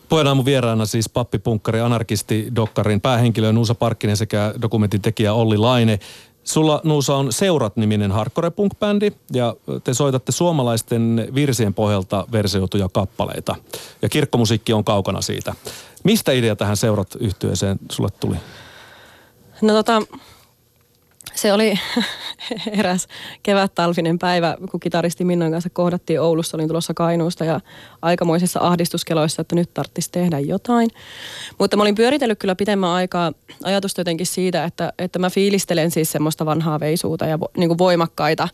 Puheen 0.08 0.26
aamun 0.26 0.44
vieraana 0.44 0.86
siis 0.86 1.08
pappipunkkari, 1.08 1.80
anarkisti, 1.80 2.48
dokkarin 2.56 3.00
päähenkilö 3.00 3.52
Nuusa 3.52 3.74
Parkkinen 3.74 4.16
sekä 4.16 4.54
dokumentin 4.62 5.02
tekijä 5.02 5.32
Olli 5.32 5.56
Laine. 5.56 5.98
Sulla 6.44 6.80
Nuusa 6.84 7.14
on 7.16 7.32
Seurat-niminen 7.32 8.12
hardcore 8.12 8.50
punk-bändi 8.50 9.12
ja 9.32 9.56
te 9.84 9.94
soitatte 9.94 10.32
suomalaisten 10.32 11.28
virsien 11.34 11.74
pohjalta 11.74 12.26
versioituja 12.32 12.88
kappaleita. 12.92 13.56
Ja 14.02 14.08
kirkkomusiikki 14.08 14.72
on 14.72 14.84
kaukana 14.84 15.20
siitä. 15.20 15.54
Mistä 16.04 16.32
idea 16.32 16.56
tähän 16.56 16.76
Seurat 16.76 17.14
yhtyeeseen 17.20 17.78
sulle 17.90 18.08
tuli? 18.20 18.36
No 19.62 19.72
tota, 19.72 20.02
se 21.38 21.52
oli 21.52 21.74
eräs 22.78 23.08
kevät-talvinen 23.42 24.18
päivä, 24.18 24.56
kun 24.70 24.80
kitaristi 24.80 25.24
Minnan 25.24 25.50
kanssa 25.50 25.70
kohdattiin 25.70 26.20
Oulussa, 26.20 26.56
olin 26.56 26.68
tulossa 26.68 26.94
Kainuusta 26.94 27.44
ja 27.44 27.60
aikamoisissa 28.02 28.60
ahdistuskeloissa, 28.62 29.42
että 29.42 29.54
nyt 29.54 29.74
tarvitsisi 29.74 30.12
tehdä 30.12 30.38
jotain. 30.38 30.90
Mutta 31.58 31.76
mä 31.76 31.82
olin 31.82 31.94
pyöritellyt 31.94 32.38
kyllä 32.38 32.54
pitemmän 32.54 32.90
aikaa 32.90 33.32
ajatusta 33.64 34.00
jotenkin 34.00 34.26
siitä, 34.26 34.64
että, 34.64 34.92
että 34.98 35.18
mä 35.18 35.30
fiilistelen 35.30 35.90
siis 35.90 36.12
semmoista 36.12 36.46
vanhaa 36.46 36.80
veisuuta 36.80 37.26
ja 37.26 37.38
niin 37.56 37.68
kuin 37.68 37.78
voimakkaita, 37.78 38.48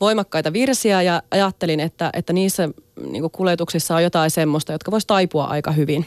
voimakkaita 0.00 0.52
virsiä 0.52 1.02
ja 1.02 1.22
ajattelin, 1.30 1.80
että, 1.80 2.10
että 2.12 2.32
niissä 2.32 2.68
niin 3.10 3.30
kuljetuksissa 3.30 3.96
on 3.96 4.02
jotain 4.02 4.30
semmoista, 4.30 4.72
jotka 4.72 4.90
voisi 4.90 5.06
taipua 5.06 5.44
aika 5.44 5.72
hyvin. 5.72 6.06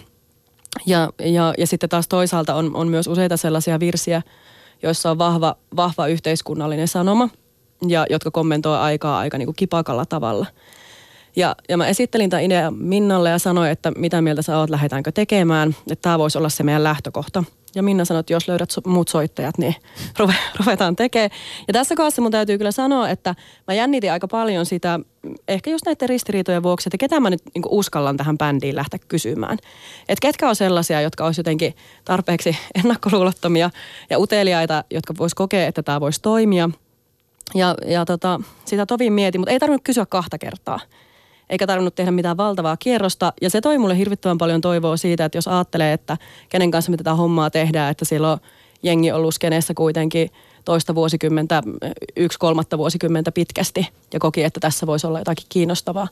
Ja, 0.86 1.10
ja, 1.20 1.54
ja 1.58 1.68
sitten 1.68 1.90
taas 1.90 2.08
toisaalta 2.08 2.56
on, 2.56 2.76
on 2.76 2.88
myös 2.88 3.08
useita 3.08 3.38
sellaisia 3.38 3.80
virsiä, 3.80 4.22
joissa 4.84 5.12
on 5.12 5.18
vahva, 5.18 5.56
vahva 5.76 6.08
yhteiskunnallinen 6.08 6.88
sanoma 6.88 7.30
ja 7.88 8.06
jotka 8.10 8.32
kommentoi 8.32 8.78
aikaa 8.78 9.18
aika 9.18 9.38
niin 9.38 9.48
kuin 9.48 9.56
kipakalla 9.56 10.06
tavalla. 10.06 10.46
Ja, 11.36 11.56
ja 11.70 11.78
mä 11.78 11.88
esittelin 11.88 12.30
tämän 12.30 12.44
idean 12.44 12.74
Minnalle 12.78 13.30
ja 13.30 13.40
sanoin, 13.40 13.72
että 13.72 13.92
mitä 13.98 14.22
mieltä 14.22 14.42
sä 14.42 14.58
oot, 14.58 14.70
lähdetäänkö 14.70 15.12
tekemään, 15.12 15.76
että 15.92 16.02
tämä 16.02 16.20
voisi 16.20 16.38
olla 16.38 16.50
se 16.50 16.64
meidän 16.64 16.84
lähtökohta. 16.84 17.44
Ja 17.76 17.84
Minna 17.84 18.06
sanoi, 18.06 18.20
että 18.20 18.34
jos 18.34 18.48
löydät 18.48 18.70
muut 18.86 19.08
soittajat, 19.08 19.58
niin 19.58 19.76
ruve, 20.20 20.36
ruvetaan 20.60 20.96
tekemään. 20.96 21.30
Ja 21.68 21.74
tässä 21.74 21.96
kohdassa 21.96 22.22
mun 22.22 22.32
täytyy 22.32 22.58
kyllä 22.58 22.72
sanoa, 22.72 23.10
että 23.10 23.36
mä 23.68 23.74
jännitin 23.74 24.12
aika 24.12 24.28
paljon 24.28 24.66
sitä, 24.66 25.00
ehkä 25.48 25.70
just 25.70 25.86
näiden 25.86 26.10
ristiriitojen 26.10 26.64
vuoksi, 26.64 26.90
että 26.90 26.98
ketä 26.98 27.20
mä 27.20 27.30
nyt 27.30 27.42
niin 27.56 27.64
uskallan 27.70 28.18
tähän 28.18 28.38
bändiin 28.38 28.76
lähteä 28.76 29.00
kysymään. 29.08 29.58
Että 30.10 30.22
ketkä 30.22 30.50
on 30.50 30.56
sellaisia, 30.56 31.02
jotka 31.02 31.26
olisi 31.26 31.40
jotenkin 31.40 31.76
tarpeeksi 32.06 32.58
ennakkoluulottomia 32.84 33.70
ja 34.10 34.20
uteliaita, 34.20 34.84
jotka 34.92 35.14
vois 35.20 35.34
kokea, 35.34 35.68
että 35.68 35.84
tämä 35.84 36.02
voisi 36.02 36.22
toimia. 36.22 36.70
Ja, 37.56 37.76
ja 37.86 38.06
tota, 38.06 38.40
sitä 38.66 38.86
tovin 38.86 39.14
mietin, 39.14 39.42
mutta 39.42 39.52
ei 39.52 39.60
tarvinnut 39.60 39.84
kysyä 39.84 40.06
kahta 40.06 40.38
kertaa 40.38 40.80
eikä 41.50 41.68
tarvinnut 41.68 41.96
tehdä 41.96 42.12
mitään 42.12 42.38
valtavaa 42.38 42.78
kierrosta. 42.78 43.34
Ja 43.42 43.50
se 43.50 43.62
toi 43.62 43.78
mulle 43.78 43.98
hirvittävän 43.98 44.38
paljon 44.38 44.62
toivoa 44.62 44.98
siitä, 44.98 45.26
että 45.26 45.38
jos 45.38 45.48
ajattelee, 45.48 45.94
että 45.94 46.18
kenen 46.50 46.72
kanssa 46.72 46.92
me 46.92 46.98
tätä 46.98 47.14
hommaa 47.14 47.50
tehdään, 47.50 47.92
että 47.92 48.06
siellä 48.06 48.32
on 48.32 48.38
jengi 48.84 49.12
ollut 49.12 49.36
skeneessä 49.36 49.74
kuitenkin 49.74 50.30
toista 50.66 50.96
vuosikymmentä, 50.96 51.64
yksi 52.16 52.40
kolmatta 52.40 52.78
vuosikymmentä 52.78 53.32
pitkästi 53.32 53.88
ja 54.14 54.20
koki, 54.20 54.44
että 54.44 54.60
tässä 54.60 54.88
voisi 54.88 55.08
olla 55.08 55.20
jotakin 55.20 55.46
kiinnostavaa. 55.50 56.08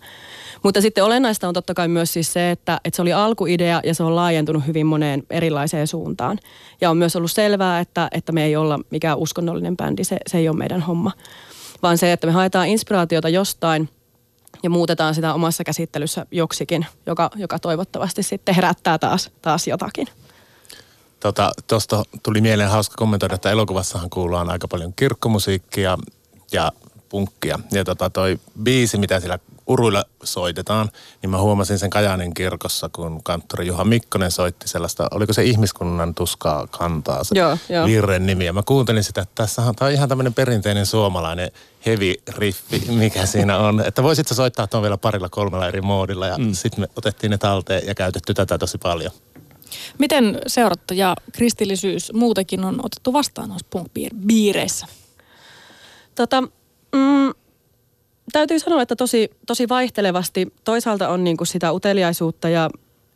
Mutta 0.63 0.81
sitten 0.81 1.03
olennaista 1.03 1.47
on 1.47 1.53
totta 1.53 1.73
kai 1.73 1.87
myös 1.87 2.13
siis 2.13 2.33
se, 2.33 2.51
että, 2.51 2.81
että 2.85 2.95
se 2.95 3.01
oli 3.01 3.13
alkuidea 3.13 3.81
ja 3.83 3.95
se 3.95 4.03
on 4.03 4.15
laajentunut 4.15 4.67
hyvin 4.67 4.85
moneen 4.85 5.23
erilaiseen 5.29 5.87
suuntaan. 5.87 6.39
Ja 6.81 6.89
on 6.89 6.97
myös 6.97 7.15
ollut 7.15 7.31
selvää, 7.31 7.79
että, 7.79 8.07
että 8.11 8.31
me 8.31 8.45
ei 8.45 8.55
olla 8.55 8.79
mikään 8.89 9.17
uskonnollinen 9.17 9.77
bändi, 9.77 10.03
se, 10.03 10.17
se 10.27 10.37
ei 10.37 10.49
ole 10.49 10.57
meidän 10.57 10.81
homma. 10.81 11.11
Vaan 11.83 11.97
se, 11.97 12.11
että 12.11 12.27
me 12.27 12.33
haetaan 12.33 12.67
inspiraatiota 12.67 13.29
jostain– 13.29 13.89
ja 14.63 14.69
muutetaan 14.69 15.15
sitä 15.15 15.33
omassa 15.33 15.63
käsittelyssä 15.63 16.25
joksikin, 16.31 16.85
joka, 17.05 17.29
joka 17.35 17.59
toivottavasti 17.59 18.23
sitten 18.23 18.55
herättää 18.55 18.97
taas, 18.97 19.31
taas 19.41 19.67
jotakin. 19.67 20.07
Tuosta 21.19 21.51
tota, 21.67 22.03
tuli 22.23 22.41
mieleen 22.41 22.69
hauska 22.69 22.95
kommentoida, 22.97 23.35
että 23.35 23.51
elokuvassahan 23.51 24.09
kuullaan 24.09 24.49
aika 24.49 24.67
paljon 24.67 24.93
kirkkomusiikkia 24.93 25.97
ja 26.51 26.71
punkkia. 27.11 27.59
Ja 27.71 27.83
tota, 27.83 28.09
toi 28.09 28.39
biisi, 28.63 28.97
mitä 28.97 29.19
siellä 29.19 29.39
uruilla 29.67 30.03
soitetaan, 30.23 30.89
niin 31.21 31.29
mä 31.29 31.41
huomasin 31.41 31.79
sen 31.79 31.89
Kajaanin 31.89 32.33
kirkossa, 32.33 32.89
kun 32.89 33.23
kanttori 33.23 33.67
Juha 33.67 33.83
Mikkonen 33.83 34.31
soitti 34.31 34.67
sellaista, 34.67 35.07
oliko 35.11 35.33
se 35.33 35.43
ihmiskunnan 35.43 36.15
tuskaa 36.15 36.67
kantaa 36.67 37.23
se 37.23 37.39
joo, 37.39 37.57
joo. 37.69 37.85
virren 37.85 38.25
nimi. 38.25 38.45
Ja 38.45 38.53
mä 38.53 38.63
kuuntelin 38.63 39.03
sitä, 39.03 39.21
että 39.21 39.35
tässä 39.35 39.61
on, 39.61 39.73
on 39.81 39.91
ihan 39.91 40.09
tämmöinen 40.09 40.33
perinteinen 40.33 40.85
suomalainen 40.85 41.51
heavy 41.85 42.13
riffi, 42.27 42.83
mikä 42.89 43.25
siinä 43.25 43.57
on. 43.57 43.83
Että 43.85 44.03
voisit 44.03 44.27
sä 44.27 44.35
soittaa 44.35 44.67
tuon 44.67 44.83
vielä 44.83 44.97
parilla 44.97 45.29
kolmella 45.29 45.67
eri 45.67 45.81
moodilla 45.81 46.27
ja 46.27 46.37
mm. 46.37 46.53
sitten 46.53 46.81
me 46.81 46.87
otettiin 46.95 47.31
ne 47.31 47.37
talteen 47.37 47.87
ja 47.87 47.95
käytetty 47.95 48.33
tätä 48.33 48.57
tosi 48.57 48.77
paljon. 48.77 49.11
Miten 49.97 50.41
seurattu 50.47 50.93
ja 50.93 51.15
kristillisyys 51.31 52.13
muutenkin 52.13 52.65
on 52.65 52.85
otettu 52.85 53.13
vastaan 53.13 53.49
noissa 53.49 53.67
punk-biireissä? 53.69 54.87
Tota, 56.15 56.43
mm, 56.95 57.31
täytyy 58.31 58.59
sanoa, 58.59 58.81
että 58.81 58.95
tosi, 58.95 59.31
tosi 59.47 59.69
vaihtelevasti. 59.69 60.53
Toisaalta 60.63 61.09
on 61.09 61.23
niin 61.23 61.37
kuin 61.37 61.47
sitä 61.47 61.71
uteliaisuutta 61.71 62.49
ja, 62.49 62.69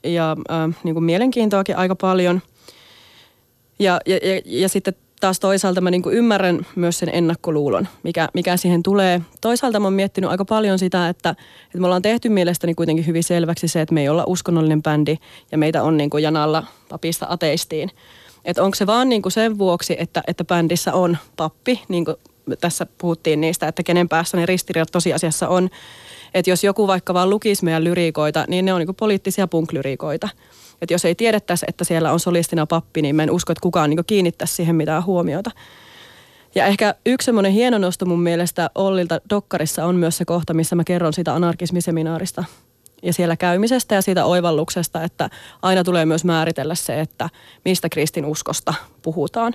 ja 0.04 0.38
äh, 0.52 0.78
niin 0.84 0.96
kuin 0.96 1.04
mielenkiintoakin 1.04 1.78
aika 1.78 1.96
paljon. 1.96 2.42
Ja, 3.80 4.00
ja, 4.06 4.16
ja, 4.16 4.42
ja 4.46 4.70
sitten 4.70 4.94
taas 5.20 5.40
toisaalta 5.40 5.82
mä 5.82 5.92
niin 5.92 6.02
kuin 6.02 6.16
ymmärrän 6.16 6.66
myös 6.76 7.00
sen 7.00 7.10
ennakkoluulon, 7.14 7.88
mikä, 8.04 8.30
mikä 8.34 8.58
siihen 8.58 8.84
tulee. 8.84 9.22
Toisaalta 9.42 9.80
mä 9.80 9.86
oon 9.86 9.94
miettinyt 9.94 10.30
aika 10.30 10.46
paljon 10.46 10.80
sitä, 10.80 11.10
että, 11.10 11.30
että 11.66 11.78
me 11.78 11.86
ollaan 11.86 12.02
tehty 12.02 12.30
mielestäni 12.30 12.76
kuitenkin 12.76 13.08
hyvin 13.08 13.24
selväksi 13.24 13.68
se, 13.68 13.82
että 13.82 13.94
me 13.94 14.02
ei 14.02 14.10
olla 14.10 14.24
uskonnollinen 14.28 14.84
bändi 14.84 15.18
ja 15.52 15.58
meitä 15.58 15.84
on 15.84 15.98
niin 15.98 16.10
kuin 16.10 16.24
janalla 16.24 16.64
papista 16.90 17.26
ateistiin. 17.30 17.92
Että 18.46 18.64
onko 18.64 18.76
se 18.76 18.88
vaan 18.88 19.10
niin 19.10 19.22
kuin 19.22 19.32
sen 19.32 19.58
vuoksi, 19.58 19.96
että, 20.00 20.24
että 20.28 20.46
bändissä 20.46 20.94
on 20.94 21.18
pappi, 21.36 21.82
niin 21.88 22.06
kuin 22.06 22.18
tässä 22.62 22.88
puhuttiin 22.98 23.42
niistä, 23.42 23.68
että 23.68 23.84
kenen 23.84 24.10
päässä 24.10 24.38
ne 24.38 24.46
ristiriidat 24.46 24.92
tosiasiassa 24.92 25.48
on. 25.48 25.70
Että 26.34 26.50
jos 26.50 26.64
joku 26.64 26.88
vaikka 26.88 27.14
vaan 27.14 27.30
lukisi 27.30 27.66
meidän 27.66 27.84
lyriikoita, 27.84 28.46
niin 28.48 28.66
ne 28.66 28.74
on 28.74 28.80
niin 28.80 28.96
poliittisia 28.96 29.48
punklyriikoita. 29.48 30.30
Että 30.82 30.94
jos 30.94 31.06
ei 31.06 31.16
tiedettäisi, 31.16 31.66
että 31.70 31.84
siellä 31.84 32.12
on 32.12 32.20
solistina 32.20 32.66
pappi, 32.66 33.02
niin 33.02 33.16
mä 33.16 33.24
en 33.24 33.32
usko, 33.32 33.52
että 33.52 33.62
kukaan 33.62 33.90
niin 33.90 34.06
kiinnittäisi 34.08 34.54
siihen 34.54 34.76
mitään 34.76 35.06
huomiota. 35.06 35.52
Ja 36.56 36.66
ehkä 36.66 36.96
yksi 37.06 37.26
semmoinen 37.26 37.52
hieno 37.52 37.78
nosto 37.78 38.06
mun 38.06 38.22
mielestä 38.22 38.70
Ollilta 38.76 39.22
Dokkarissa 39.30 39.86
on 39.86 39.96
myös 39.96 40.18
se 40.18 40.26
kohta, 40.26 40.54
missä 40.54 40.76
mä 40.76 40.84
kerron 40.84 41.14
siitä 41.14 41.36
anarkismiseminaarista 41.36 42.44
ja 43.06 43.14
siellä 43.14 43.38
käymisestä 43.38 43.96
ja 43.96 44.02
siitä 44.02 44.26
oivalluksesta, 44.26 45.04
että 45.04 45.30
aina 45.62 45.84
tulee 45.84 46.06
myös 46.06 46.26
määritellä 46.26 46.76
se, 46.76 47.00
että 47.00 47.30
mistä 47.66 47.90
kristin 47.90 48.26
uskosta 48.26 48.74
puhutaan. 49.02 49.54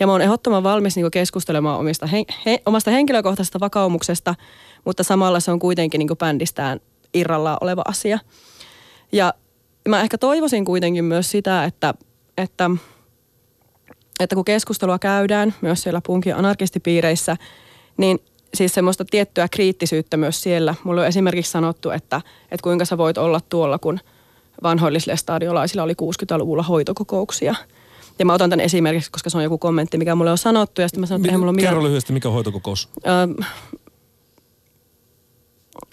Ja 0.00 0.06
mä 0.06 0.12
oon 0.12 0.22
ehdottoman 0.22 0.62
valmis 0.62 0.96
niin 0.96 1.10
keskustelemaan 1.10 1.78
omista 1.78 2.06
he, 2.06 2.24
he, 2.46 2.62
omasta 2.66 2.90
henkilökohtaisesta 2.90 3.60
vakaumuksesta, 3.60 4.34
mutta 4.84 5.02
samalla 5.02 5.40
se 5.40 5.50
on 5.50 5.58
kuitenkin 5.58 5.98
niin 5.98 6.18
bändistään 6.18 6.80
irrallaan 7.14 7.58
oleva 7.60 7.82
asia. 7.88 8.18
Ja 9.12 9.34
mä 9.88 10.00
ehkä 10.00 10.18
toivoisin 10.18 10.64
kuitenkin 10.64 11.04
myös 11.04 11.30
sitä, 11.30 11.64
että, 11.64 11.94
että, 12.36 12.70
että 14.20 14.34
kun 14.34 14.44
keskustelua 14.44 14.98
käydään 14.98 15.54
myös 15.60 15.82
siellä 15.82 16.00
punkin 16.06 16.36
anarkistipiireissä, 16.36 17.36
niin 17.96 18.18
siis 18.54 18.74
semmoista 18.74 19.04
tiettyä 19.04 19.48
kriittisyyttä 19.48 20.16
myös 20.16 20.42
siellä. 20.42 20.74
Mulla 20.84 21.00
on 21.00 21.06
esimerkiksi 21.06 21.52
sanottu, 21.52 21.90
että, 21.90 22.20
että 22.50 22.62
kuinka 22.62 22.84
sä 22.84 22.98
voit 22.98 23.18
olla 23.18 23.40
tuolla, 23.48 23.78
kun 23.78 24.00
vanhoillisille 24.62 25.16
stadiolaisilla 25.16 25.82
oli 25.82 25.92
60-luvulla 25.92 26.62
hoitokokouksia– 26.62 27.54
ja 28.18 28.26
mä 28.26 28.34
otan 28.34 28.50
tämän 28.50 28.64
esimerkiksi, 28.64 29.10
koska 29.10 29.30
se 29.30 29.36
on 29.36 29.44
joku 29.44 29.58
kommentti, 29.58 29.98
mikä 29.98 30.14
mulle 30.14 30.30
on 30.30 30.38
sanottu. 30.38 30.80
Ja 30.80 30.88
sitten 30.88 31.00
mä 31.00 31.06
sanon, 31.06 31.26
että 31.26 31.38
mulla 31.38 31.50
on 31.50 31.56
Kerro 31.56 31.70
mitään... 31.70 31.84
lyhyesti, 31.84 32.12
mikä 32.12 32.28
on 32.28 32.34
hoitokokous? 32.34 32.88
Öö, 33.06 33.46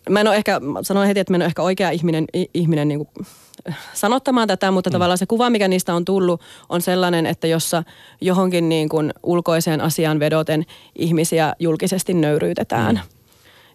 mä 0.10 0.22
en 0.22 0.28
ole 0.28 0.36
ehkä, 0.36 0.62
sanoin 0.82 1.08
heti, 1.08 1.20
että 1.20 1.34
mä 1.34 1.36
en 1.36 1.42
ole 1.42 1.48
ehkä 1.48 1.62
oikea 1.62 1.90
ihminen, 1.90 2.26
ihminen 2.54 2.88
niin 2.88 3.06
kuin 3.06 3.28
sanottamaan 3.94 4.48
tätä, 4.48 4.72
mutta 4.72 4.90
mm. 4.90 4.92
tavallaan 4.92 5.18
se 5.18 5.26
kuva, 5.26 5.50
mikä 5.50 5.68
niistä 5.68 5.94
on 5.94 6.06
tullut, 6.06 6.42
on 6.70 6.82
sellainen, 6.82 7.26
että 7.26 7.48
jossa 7.48 7.84
johonkin 8.22 8.70
niin 8.70 8.90
kuin 8.90 9.14
ulkoiseen 9.24 9.82
asiaan 9.82 10.20
vedoten 10.20 10.66
ihmisiä 10.96 11.56
julkisesti 11.60 12.14
nöyryytetään. 12.14 12.96
Mm. 12.96 13.02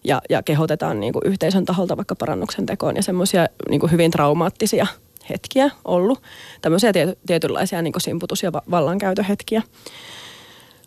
Ja, 0.03 0.21
ja 0.29 0.43
kehotetaan 0.43 0.99
niin 0.99 1.13
kuin 1.13 1.23
yhteisön 1.25 1.65
taholta 1.65 1.97
vaikka 1.97 2.15
parannuksen 2.15 2.65
tekoon 2.65 2.95
ja 2.95 3.03
semmoisia 3.03 3.47
niin 3.69 3.91
hyvin 3.91 4.11
traumaattisia– 4.11 4.87
hetkiä 5.29 5.69
ollut. 5.85 6.21
Tämmöisiä 6.61 6.93
tiety, 6.93 7.17
tietynlaisia 7.25 7.81
niin 7.81 7.93
simputus- 7.97 8.43
ja 8.43 8.51
vallankäytöhetkiä. 8.53 9.61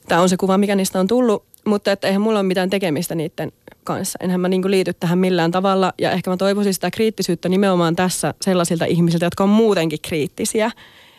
Tämä 0.09 0.21
on 0.21 0.29
se 0.29 0.37
kuva, 0.37 0.59
mikä 0.59 0.75
niistä 0.75 1.01
on 1.01 1.07
tullut, 1.07 1.45
mutta 1.69 1.93
että 1.93 2.07
eihän 2.07 2.23
mulla 2.23 2.39
ole 2.39 2.47
mitään 2.47 2.71
tekemistä 2.71 3.15
niiden 3.15 3.53
kanssa. 3.85 4.19
Enhän 4.23 4.41
mä 4.41 4.49
niin 4.49 4.71
liity 4.71 4.93
tähän 4.93 5.19
millään 5.19 5.51
tavalla 5.51 5.93
ja 5.99 6.11
ehkä 6.11 6.31
mä 6.31 6.37
toivoisin 6.37 6.75
sitä 6.75 6.91
kriittisyyttä 6.91 7.49
nimenomaan 7.49 7.97
tässä 7.97 8.35
sellaisilta 8.41 8.85
ihmisiltä, 8.85 9.27
jotka 9.27 9.45
on 9.45 9.51
muutenkin 9.51 9.99
kriittisiä 10.03 10.71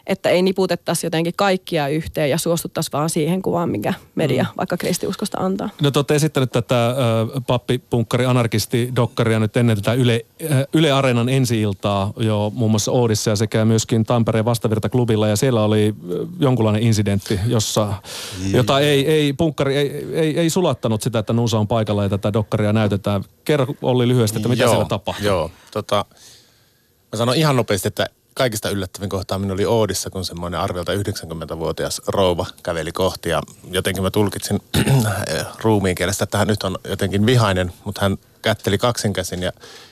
että 0.09 0.29
ei 0.29 0.41
niputettaisi 0.41 1.05
jotenkin 1.05 1.33
kaikkia 1.35 1.87
yhteen 1.87 2.29
ja 2.29 2.37
suostuttaisi 2.37 2.91
vaan 2.91 3.09
siihen 3.09 3.41
kuvaan, 3.41 3.69
minkä 3.69 3.93
media 4.15 4.43
mm. 4.43 4.49
vaikka 4.57 4.77
kristiuskosta 4.77 5.37
antaa. 5.37 5.69
No 5.81 5.91
te 5.91 5.99
olette 5.99 6.15
esittänyt 6.15 6.51
tätä 6.51 6.87
äh, 6.87 6.95
pappipunkkari 7.47 8.25
anarkisti 8.25 8.91
dokkaria 8.95 9.39
nyt 9.39 9.57
ennen 9.57 9.77
tätä 9.77 9.93
Yle, 9.93 10.25
äh, 10.51 10.63
Yle 10.73 10.91
Areenan 10.91 11.29
ensi-iltaa 11.29 12.13
jo 12.17 12.51
muun 12.55 12.71
muassa 12.71 12.91
Oodissa 12.91 13.29
ja 13.29 13.35
sekä 13.35 13.65
myöskin 13.65 14.05
Tampereen 14.05 14.45
vastavirta-klubilla 14.45 15.27
ja 15.27 15.35
siellä 15.35 15.63
oli 15.63 15.95
jonkunlainen 16.39 16.83
incidentti, 16.83 17.39
jossa, 17.47 17.93
jota 18.53 18.79
ei, 18.79 19.07
ei 19.07 19.33
punkkari, 19.33 19.77
ei, 19.77 20.05
ei, 20.13 20.39
ei 20.39 20.49
sulattanut 20.49 21.01
sitä, 21.01 21.19
että 21.19 21.33
Nuusa 21.33 21.59
on 21.59 21.67
paikalla 21.67 22.03
ja 22.03 22.09
tätä 22.09 22.33
dokkaria 22.33 22.73
näytetään. 22.73 23.23
Kerro 23.45 23.73
Olli 23.81 24.07
lyhyesti, 24.07 24.37
että 24.37 24.49
mitä 24.49 24.63
joo, 24.63 24.71
siellä 24.71 24.85
tapahtui. 24.85 25.25
Joo, 25.25 25.51
tota, 25.71 26.05
mä 27.11 27.17
sanon 27.17 27.35
ihan 27.35 27.55
nopeasti, 27.55 27.87
että 27.87 28.05
kaikista 28.39 28.69
yllättävin 28.69 29.09
kohtaaminen 29.09 29.53
oli 29.53 29.65
Oodissa, 29.65 30.09
kun 30.09 30.25
semmoinen 30.25 30.59
arviolta 30.59 30.93
90-vuotias 30.93 32.01
rouva 32.07 32.45
käveli 32.63 32.91
kohti 32.91 33.29
ja 33.29 33.41
jotenkin 33.71 34.03
mä 34.03 34.11
tulkitsin 34.11 34.59
ruumiin 35.63 35.95
kielestä, 35.95 36.23
että 36.23 36.37
hän 36.37 36.47
nyt 36.47 36.63
on 36.63 36.77
jotenkin 36.89 37.25
vihainen, 37.25 37.73
mutta 37.85 38.01
hän 38.01 38.17
kätteli 38.41 38.77
kaksinkäsin 38.77 39.43
ja 39.43 39.51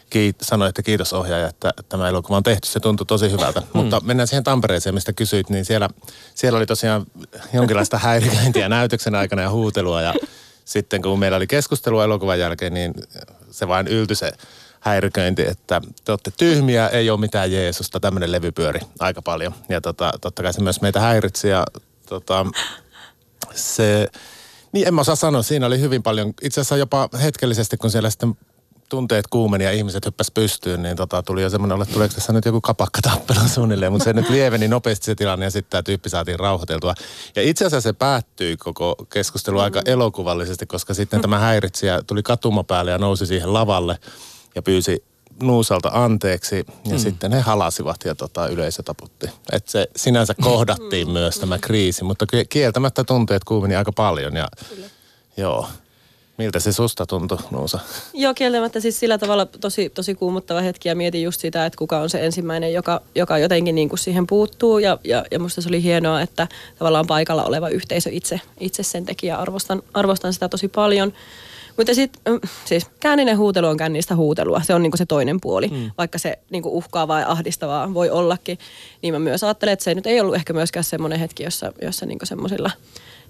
kiit- 0.10 0.36
sanoi, 0.42 0.70
että 0.70 0.82
kiitos 0.82 1.14
ohjaaja, 1.14 1.48
että 1.48 1.74
tämä 1.90 2.10
elokuva 2.10 2.38
on 2.38 2.44
tehty. 2.44 2.68
Se 2.68 2.80
tuntui 2.80 3.06
tosi 3.06 3.32
hyvältä. 3.32 3.60
Mm. 3.60 3.68
Mutta 3.74 4.00
mennään 4.00 4.28
siihen 4.28 4.44
Tampereeseen, 4.44 4.96
mistä 4.96 5.14
kysyit, 5.14 5.50
niin 5.50 5.66
siellä, 5.66 5.90
siellä 6.36 6.58
oli 6.58 6.66
tosiaan 6.66 7.06
jonkinlaista 7.54 7.98
häiriköintiä 7.98 8.70
näytöksen 8.70 9.16
aikana 9.16 9.42
ja 9.42 9.50
huutelua 9.50 10.02
ja 10.02 10.14
sitten 10.66 11.02
kun 11.02 11.20
meillä 11.20 11.38
oli 11.38 11.48
keskustelua 11.48 12.04
elokuvan 12.04 12.40
jälkeen, 12.40 12.74
niin 12.74 12.94
se 13.52 13.68
vain 13.68 13.88
yltyi 13.88 14.16
se 14.16 14.32
häiriköinti, 14.88 15.48
että 15.48 15.82
te 16.06 16.12
olette 16.12 16.32
tyhmiä, 16.38 16.88
ei 16.88 17.10
ole 17.10 17.20
mitään 17.20 17.52
Jeesusta, 17.52 18.00
tämmöinen 18.00 18.32
levy 18.32 18.52
pyöri 18.52 18.80
aika 19.00 19.22
paljon. 19.22 19.54
Ja 19.70 19.82
tota, 19.82 20.12
totta 20.22 20.44
kai 20.44 20.54
se 20.54 20.62
myös 20.62 20.82
meitä 20.82 21.00
häiritsi 21.00 21.48
ja 21.48 21.66
tota, 22.10 22.46
se, 23.54 24.08
niin 24.72 24.88
en 24.88 24.94
mä 24.94 25.02
osaa 25.02 25.16
sanoa, 25.16 25.44
siinä 25.44 25.66
oli 25.66 25.80
hyvin 25.80 26.04
paljon, 26.04 26.34
itse 26.42 26.62
asiassa 26.62 26.78
jopa 26.78 27.10
hetkellisesti, 27.22 27.78
kun 27.78 27.92
siellä 27.92 28.10
sitten 28.10 28.36
tunteet 28.90 29.28
kuumeni 29.28 29.64
ja 29.64 29.72
ihmiset 29.72 30.06
hyppäs 30.06 30.32
pystyyn, 30.32 30.84
niin 30.84 30.98
tota, 30.98 31.24
tuli 31.24 31.42
jo 31.42 31.50
semmoinen, 31.50 31.82
että 31.82 31.94
tuleeko 31.94 32.16
tässä 32.16 32.34
nyt 32.34 32.46
joku 32.46 32.62
tappelu 33.02 33.40
suunnilleen, 33.54 33.92
mutta 33.92 34.04
se 34.04 34.14
nyt 34.14 34.30
lieveni 34.30 34.68
nopeasti 34.68 35.06
se 35.06 35.16
tilanne 35.16 35.46
ja 35.46 35.52
sitten 35.52 35.70
tämä 35.70 35.84
tyyppi 35.84 36.10
saatiin 36.10 36.40
rauhoiteltua. 36.40 36.94
Ja 37.36 37.42
itse 37.42 37.66
asiassa 37.66 37.90
se 37.90 37.94
päättyi 37.94 38.58
koko 38.58 38.96
keskustelu 39.10 39.60
aika 39.60 39.82
elokuvallisesti, 39.86 40.66
koska 40.66 40.94
sitten 40.94 41.22
tämä 41.22 41.40
häiritsijä 41.40 42.02
tuli 42.08 42.24
katuma 42.24 42.64
päälle 42.64 42.92
ja 42.92 42.98
nousi 42.98 43.26
siihen 43.26 43.54
lavalle 43.54 44.00
ja 44.58 44.62
pyysi 44.62 45.04
Nuusalta 45.44 45.90
anteeksi 45.94 46.66
ja 46.86 46.94
mm. 46.94 47.00
sitten 47.00 47.34
he 47.34 47.40
halasivat 47.40 47.98
ja 48.06 48.16
tota, 48.16 48.48
yleisö 48.48 48.84
taputti. 48.84 49.30
Et 49.52 49.68
se 49.68 49.88
sinänsä 49.96 50.36
kohdattiin 50.42 51.08
mm. 51.08 51.14
myös 51.14 51.40
tämä 51.40 51.58
kriisi, 51.60 52.04
mutta 52.04 52.26
kieltämättä 52.50 53.04
tunteet 53.04 53.44
kuumeni 53.44 53.76
aika 53.76 53.92
paljon 53.92 54.36
ja 54.36 54.48
Kyllä. 54.70 54.88
joo. 55.38 55.68
Miltä 56.38 56.60
se 56.60 56.72
susta 56.72 57.06
tuntui, 57.06 57.38
Nuusa? 57.52 57.80
Joo, 58.14 58.34
kieltämättä 58.34 58.80
siis 58.80 59.00
sillä 59.00 59.18
tavalla 59.18 59.46
tosi, 59.46 59.90
tosi 59.90 60.16
kuumuttava 60.16 60.62
hetki 60.62 60.90
ja 60.90 60.96
mietin 60.96 61.24
just 61.24 61.42
sitä, 61.42 61.66
että 61.66 61.78
kuka 61.78 62.00
on 62.00 62.10
se 62.10 62.26
ensimmäinen, 62.26 62.74
joka, 62.74 63.02
joka 63.16 63.38
jotenkin 63.38 63.76
niin 63.76 63.90
kuin 63.90 64.00
siihen 64.00 64.28
puuttuu 64.28 64.80
ja, 64.80 65.00
ja, 65.04 65.26
ja 65.32 65.40
musta 65.40 65.62
se 65.62 65.70
oli 65.70 65.84
hienoa, 65.84 66.22
että 66.22 66.48
tavallaan 66.80 67.08
paikalla 67.08 67.44
oleva 67.44 67.70
yhteisö 67.70 68.10
itse, 68.14 68.42
itse 68.60 68.84
sen 68.84 69.06
teki 69.06 69.28
ja 69.28 69.38
arvostan, 69.38 69.84
arvostan 69.94 70.34
sitä 70.34 70.50
tosi 70.50 70.68
paljon. 70.68 71.14
Mutta 71.78 71.94
sitten 71.94 72.40
siis 72.66 72.88
kääninen 73.00 73.38
huutelu 73.38 73.68
on 73.68 73.78
kännistä 73.78 74.16
huutelua. 74.16 74.62
Se 74.62 74.74
on 74.74 74.84
niinku 74.84 74.98
se 74.98 75.06
toinen 75.06 75.42
puoli. 75.42 75.68
Mm. 75.68 75.92
Vaikka 75.98 76.18
se 76.18 76.40
niinku 76.50 76.78
uhkaavaa 76.78 77.20
ja 77.20 77.32
ahdistavaa 77.32 77.94
voi 77.94 78.10
ollakin. 78.10 78.58
Niin 79.02 79.14
mä 79.14 79.20
myös 79.20 79.44
ajattelen, 79.44 79.74
että 79.74 79.84
se 79.84 79.96
nyt 79.96 80.08
ei 80.08 80.20
ollut 80.20 80.36
ehkä 80.36 80.54
myöskään 80.54 80.84
semmoinen 80.84 81.20
hetki, 81.20 81.44
jossa, 81.44 81.74
jossa 81.82 82.06
niinku 82.06 82.26
semmoisilla 82.26 82.72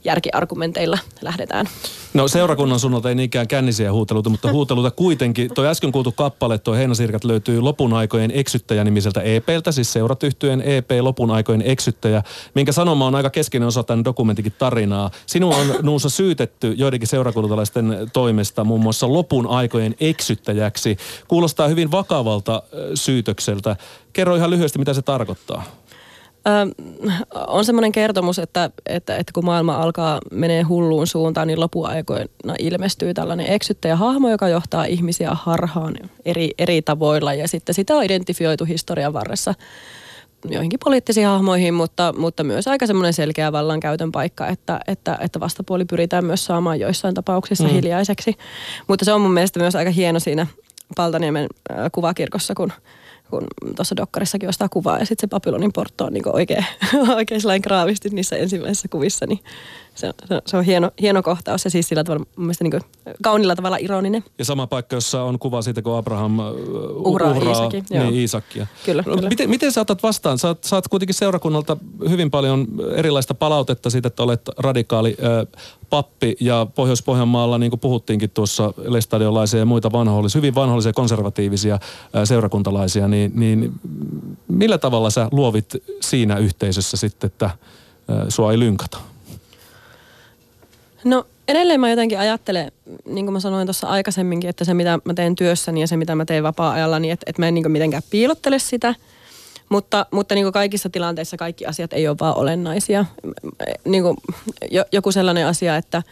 järkiargumenteilla 0.04 0.98
lähdetään. 1.22 1.66
No 2.13 2.27
seurakunnan 2.27 2.80
suunnalta 2.80 3.10
ei 3.10 3.16
niinkään 3.16 3.48
kännisiä 3.48 3.92
huuteluita, 3.92 4.30
mutta 4.30 4.51
huuteluita 4.51 4.92
kuitenkin. 4.92 5.54
Tuo 5.54 5.66
äsken 5.66 5.92
kuultu 5.92 6.12
kappale, 6.12 6.58
tuo 6.58 6.74
Heinäsirkat 6.74 7.24
löytyy 7.24 7.62
lopun 7.62 7.94
aikojen 7.94 8.32
eksyttäjä 8.34 8.84
nimiseltä 8.84 9.22
EPltä, 9.22 9.72
siis 9.72 9.94
seurat 9.94 10.24
yhtyeen 10.24 10.62
EP 10.62 10.92
lopun 11.01 11.32
aikojen 11.32 11.63
eksyttäjä, 11.66 12.24
minkä 12.56 12.72
sanoma 12.72 13.08
on 13.08 13.16
aika 13.16 13.30
keskeinen 13.30 13.68
osa 13.68 13.84
tämän 13.84 14.06
dokumentinkin 14.06 14.54
tarinaa. 14.58 15.12
Sinua 15.25 15.56
on 15.56 15.68
Nuusa 15.82 16.10
syytetty 16.10 16.74
joidenkin 16.77 17.08
seurakuntalaisten 17.08 18.10
toimesta 18.13 18.63
muun 18.63 18.82
muassa 18.82 19.13
lopun 19.13 19.48
aikojen 19.48 19.96
eksyttäjäksi. 20.00 20.98
Kuulostaa 21.27 21.68
hyvin 21.68 21.92
vakavalta 21.92 22.63
syytökseltä. 22.94 23.75
Kerro 24.13 24.36
ihan 24.36 24.50
lyhyesti, 24.50 24.80
mitä 24.80 24.94
se 24.94 25.01
tarkoittaa. 25.01 25.63
On 27.48 27.66
semmoinen 27.66 27.92
kertomus, 27.92 28.39
että, 28.39 28.70
että, 28.86 29.16
että 29.16 29.32
kun 29.34 29.46
maailma 29.46 29.75
alkaa 29.75 30.20
menee 30.32 30.62
hulluun 30.62 31.08
suuntaan, 31.08 31.48
niin 31.48 31.60
lopuaikoina 31.60 32.56
ilmestyy 32.60 33.13
tällainen 33.13 33.51
eksyttäjähahmo, 33.51 34.30
joka 34.30 34.48
johtaa 34.48 34.86
ihmisiä 34.86 35.30
harhaan 35.34 35.96
eri, 36.25 36.51
eri 36.58 36.82
tavoilla. 36.82 37.34
Ja 37.34 37.48
sitten 37.48 37.75
sitä 37.75 37.96
on 37.96 38.04
identifioitu 38.04 38.66
historian 38.66 39.13
varressa 39.13 39.54
joihinkin 40.50 40.80
poliittisiin 40.84 41.27
hahmoihin, 41.27 41.74
mutta, 41.74 42.13
mutta 42.18 42.44
myös 42.44 42.68
aika 42.68 42.88
semmoinen 42.88 43.13
selkeä 43.13 43.51
vallankäytön 43.51 44.12
paikka, 44.12 44.48
että, 44.48 44.80
että, 44.88 45.18
että 45.22 45.39
vastapuoli 45.39 45.86
pyritään 45.86 46.25
myös 46.25 46.46
saamaan 46.46 46.80
joissain 46.80 47.16
tapauksissa 47.16 47.63
mm. 47.63 47.70
hiljaiseksi. 47.70 48.38
Mutta 48.88 49.06
se 49.06 49.13
on 49.13 49.22
mun 49.22 49.34
mielestä 49.34 49.60
myös 49.60 49.75
aika 49.75 49.92
hieno 49.92 50.20
siinä 50.20 50.48
Paltaniemen 50.96 51.48
kuvakirkossa, 51.92 52.56
kun 52.56 52.74
kun 53.29 53.48
tuossa 53.75 53.98
dokkarissakin 53.98 54.50
on 54.50 54.53
sitä 54.53 54.67
kuvaa 54.69 55.00
ja 55.00 55.05
sitten 55.05 55.27
se 55.27 55.31
Babylonin 55.31 55.74
portto 55.74 56.05
on 56.05 56.13
niin 56.13 56.36
oikein, 56.36 56.65
oikein 57.15 57.41
graavisti 57.63 58.10
niissä 58.10 58.36
ensimmäisissä 58.36 58.88
kuvissa, 58.88 59.25
niin 59.27 59.39
se, 59.98 60.13
se, 60.25 60.42
se 60.46 60.58
on 60.58 60.63
hieno, 60.63 60.92
hieno 61.01 61.24
kohtaus 61.24 61.66
ja 61.66 61.72
siis 61.72 61.89
sillä 61.89 62.04
tavalla 62.04 62.25
mun 62.36 62.46
mielestä 62.46 62.63
niin 62.63 62.82
kaunilla 63.24 63.56
tavalla 63.56 63.77
ironinen. 63.77 64.24
Ja 64.38 64.46
sama 64.46 64.68
paikka, 64.68 64.96
jossa 64.96 65.24
on 65.24 65.39
kuva 65.39 65.62
siitä, 65.62 65.82
kun 65.82 65.98
Abraham 65.98 66.39
uhraa, 66.39 67.32
uhraa 67.32 67.50
Iisakin, 67.50 67.86
niin, 67.89 68.13
Iisakia. 68.13 68.68
Kyllä, 68.86 69.04
no, 69.06 69.16
kyllä. 69.16 69.30
Miten, 69.30 69.50
miten 69.50 69.72
sä 69.72 69.82
otat 69.82 70.04
vastaan? 70.04 70.38
Sä, 70.38 70.56
saat 70.62 70.88
kuitenkin 70.88 71.16
seurakunnalta 71.16 71.77
hyvin 72.10 72.32
paljon 72.32 72.68
erilaista 72.96 73.34
palautetta 73.34 73.89
siitä, 73.89 74.08
että 74.08 74.24
olet 74.24 74.42
radikaali 74.58 75.18
äh, 75.24 75.62
pappi 75.89 76.36
ja 76.39 76.68
Pohjois-Pohjanmaalla, 76.75 77.58
niin 77.58 77.70
kuin 77.70 77.80
puhuttiinkin 77.80 78.30
tuossa 78.30 78.74
lestadiolaisia 78.77 79.60
ja 79.60 79.66
muita 79.66 79.92
vanhollisia, 79.92 80.39
hyvin 80.39 80.56
vanhollisia 80.56 80.94
konservatiivisia 80.94 81.74
äh, 81.74 81.80
seurakuntalaisia, 82.24 83.08
niin, 83.08 83.32
niin 83.36 83.74
millä 84.48 84.77
tavalla 84.77 85.10
sä 85.10 85.30
luovit 85.32 85.75
siinä 86.01 86.38
yhteisössä 86.38 86.98
sitten, 86.98 87.27
että 87.27 87.46
äh, 87.46 87.56
sua 88.30 88.51
ei 88.51 88.60
lynkata? 88.60 88.98
No 91.08 91.28
edelleen 91.48 91.80
mä 91.80 91.90
jotenkin 91.90 92.20
ajattelen, 92.20 92.72
niin 93.06 93.26
kuin 93.26 93.34
mä 93.34 93.40
sanoin 93.40 93.68
tuossa 93.68 93.88
aikaisemminkin, 93.88 94.50
että 94.50 94.66
se 94.66 94.74
mitä 94.74 95.00
mä 95.04 95.14
teen 95.14 95.36
työssäni 95.36 95.82
ja 95.82 95.88
se 95.88 95.98
mitä 95.98 96.16
mä 96.16 96.26
teen 96.26 96.44
vapaa-ajalla, 96.44 97.00
niin 97.00 97.14
että, 97.14 97.24
että 97.28 97.42
mä 97.42 97.48
en 97.48 97.54
niin 97.54 97.72
mitenkään 97.72 98.04
piilottele 98.10 98.60
sitä. 98.60 98.96
Mutta, 99.70 100.06
mutta 100.12 100.36
niin 100.36 100.46
kuin 100.46 100.54
kaikissa 100.54 100.90
tilanteissa 100.90 101.38
kaikki 101.38 101.66
asiat 101.66 101.94
ei 101.94 102.08
ole 102.08 102.18
vaan 102.20 102.38
olennaisia. 102.38 103.06
Niin 103.86 104.04
kuin 104.04 104.18
joku 104.92 105.12
sellainen 105.12 105.48
asia, 105.48 105.76
että, 105.76 106.04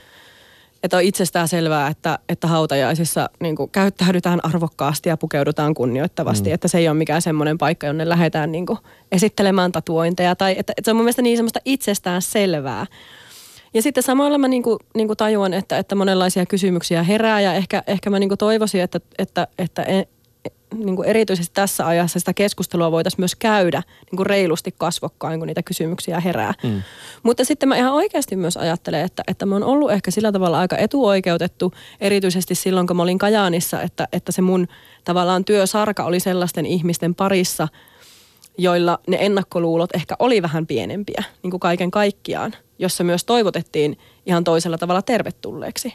että 0.83 0.97
on 0.97 1.03
itsestään 1.03 1.47
selvää, 1.47 1.87
että, 1.87 2.19
että 2.29 2.47
hautajaisissa 2.47 3.29
niin 3.39 3.55
kuin 3.55 3.69
käyttäydytään 3.69 4.39
arvokkaasti 4.43 5.09
ja 5.09 5.17
pukeudutaan 5.17 5.73
kunnioittavasti. 5.73 6.49
Mm. 6.49 6.53
Että 6.53 6.67
se 6.67 6.77
ei 6.77 6.87
ole 6.87 6.97
mikään 6.97 7.21
semmoinen 7.21 7.57
paikka, 7.57 7.87
jonne 7.87 8.09
lähdetään 8.09 8.51
niin 8.51 8.65
kuin 8.65 8.79
esittelemään 9.11 9.71
tatuointeja. 9.71 10.35
Tai 10.35 10.55
että, 10.57 10.73
että 10.77 10.87
se 10.87 10.91
on 10.91 10.97
mun 10.97 11.03
mielestä 11.03 11.21
niin 11.21 11.37
semmoista 11.37 11.59
itsestään 11.65 12.21
selvää. 12.21 12.85
Ja 13.75 13.81
sitten 13.81 14.03
samalla 14.03 14.37
mä 14.37 14.47
niinku, 14.47 14.79
niinku 14.95 15.15
tajuan, 15.15 15.53
että, 15.53 15.77
että 15.77 15.95
monenlaisia 15.95 16.45
kysymyksiä 16.45 17.03
herää 17.03 17.41
ja 17.41 17.53
ehkä, 17.53 17.83
ehkä 17.87 18.09
mä 18.09 18.19
niinku 18.19 18.37
toivoisin, 18.37 18.81
että, 18.81 18.99
että, 19.17 19.47
että 19.57 19.83
en, 19.83 20.05
niin 20.75 20.95
kuin 20.95 21.07
erityisesti 21.07 21.53
tässä 21.53 21.87
ajassa 21.87 22.19
sitä 22.19 22.33
keskustelua 22.33 22.91
voitaisiin 22.91 23.21
myös 23.21 23.35
käydä 23.35 23.83
niin 24.11 24.17
kuin 24.17 24.25
reilusti 24.25 24.73
kasvokkain, 24.77 25.39
kun 25.39 25.47
niitä 25.47 25.63
kysymyksiä 25.63 26.19
herää. 26.19 26.53
Mm. 26.63 26.81
Mutta 27.23 27.45
sitten 27.45 27.69
mä 27.69 27.77
ihan 27.77 27.93
oikeasti 27.93 28.35
myös 28.35 28.57
ajattelen, 28.57 29.01
että, 29.01 29.23
että 29.27 29.45
mä 29.45 29.55
oon 29.55 29.63
ollut 29.63 29.91
ehkä 29.91 30.11
sillä 30.11 30.31
tavalla 30.31 30.59
aika 30.59 30.77
etuoikeutettu, 30.77 31.73
erityisesti 32.01 32.55
silloin, 32.55 32.87
kun 32.87 32.95
mä 32.95 33.03
olin 33.03 33.17
Kajaanissa, 33.17 33.81
että, 33.81 34.07
että 34.13 34.31
se 34.31 34.41
mun 34.41 34.67
tavallaan 35.03 35.45
työsarka 35.45 36.03
oli 36.03 36.19
sellaisten 36.19 36.65
ihmisten 36.65 37.15
parissa, 37.15 37.67
joilla 38.57 38.99
ne 39.07 39.17
ennakkoluulot 39.19 39.95
ehkä 39.95 40.15
oli 40.19 40.41
vähän 40.41 40.67
pienempiä, 40.67 41.23
niin 41.43 41.51
kuin 41.51 41.59
kaiken 41.59 41.91
kaikkiaan, 41.91 42.55
jossa 42.79 43.03
myös 43.03 43.23
toivotettiin 43.23 43.97
ihan 44.25 44.43
toisella 44.43 44.77
tavalla 44.77 45.01
tervetulleeksi. 45.01 45.93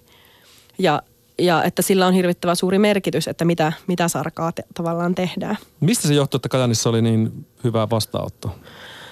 Ja, 0.78 1.02
ja 1.38 1.64
että 1.64 1.82
sillä 1.82 2.06
on 2.06 2.14
hirvittävän 2.14 2.56
suuri 2.56 2.78
merkitys, 2.78 3.28
että 3.28 3.44
mitä, 3.44 3.72
mitä 3.86 4.08
sarkaa 4.08 4.52
te, 4.52 4.64
tavallaan 4.74 5.14
tehdään. 5.14 5.56
Mistä 5.80 6.08
se 6.08 6.14
johtuu, 6.14 6.38
että 6.38 6.48
Kajanissa 6.48 6.90
oli 6.90 7.02
niin 7.02 7.46
hyvä 7.64 7.90
vastaanotto? 7.90 8.50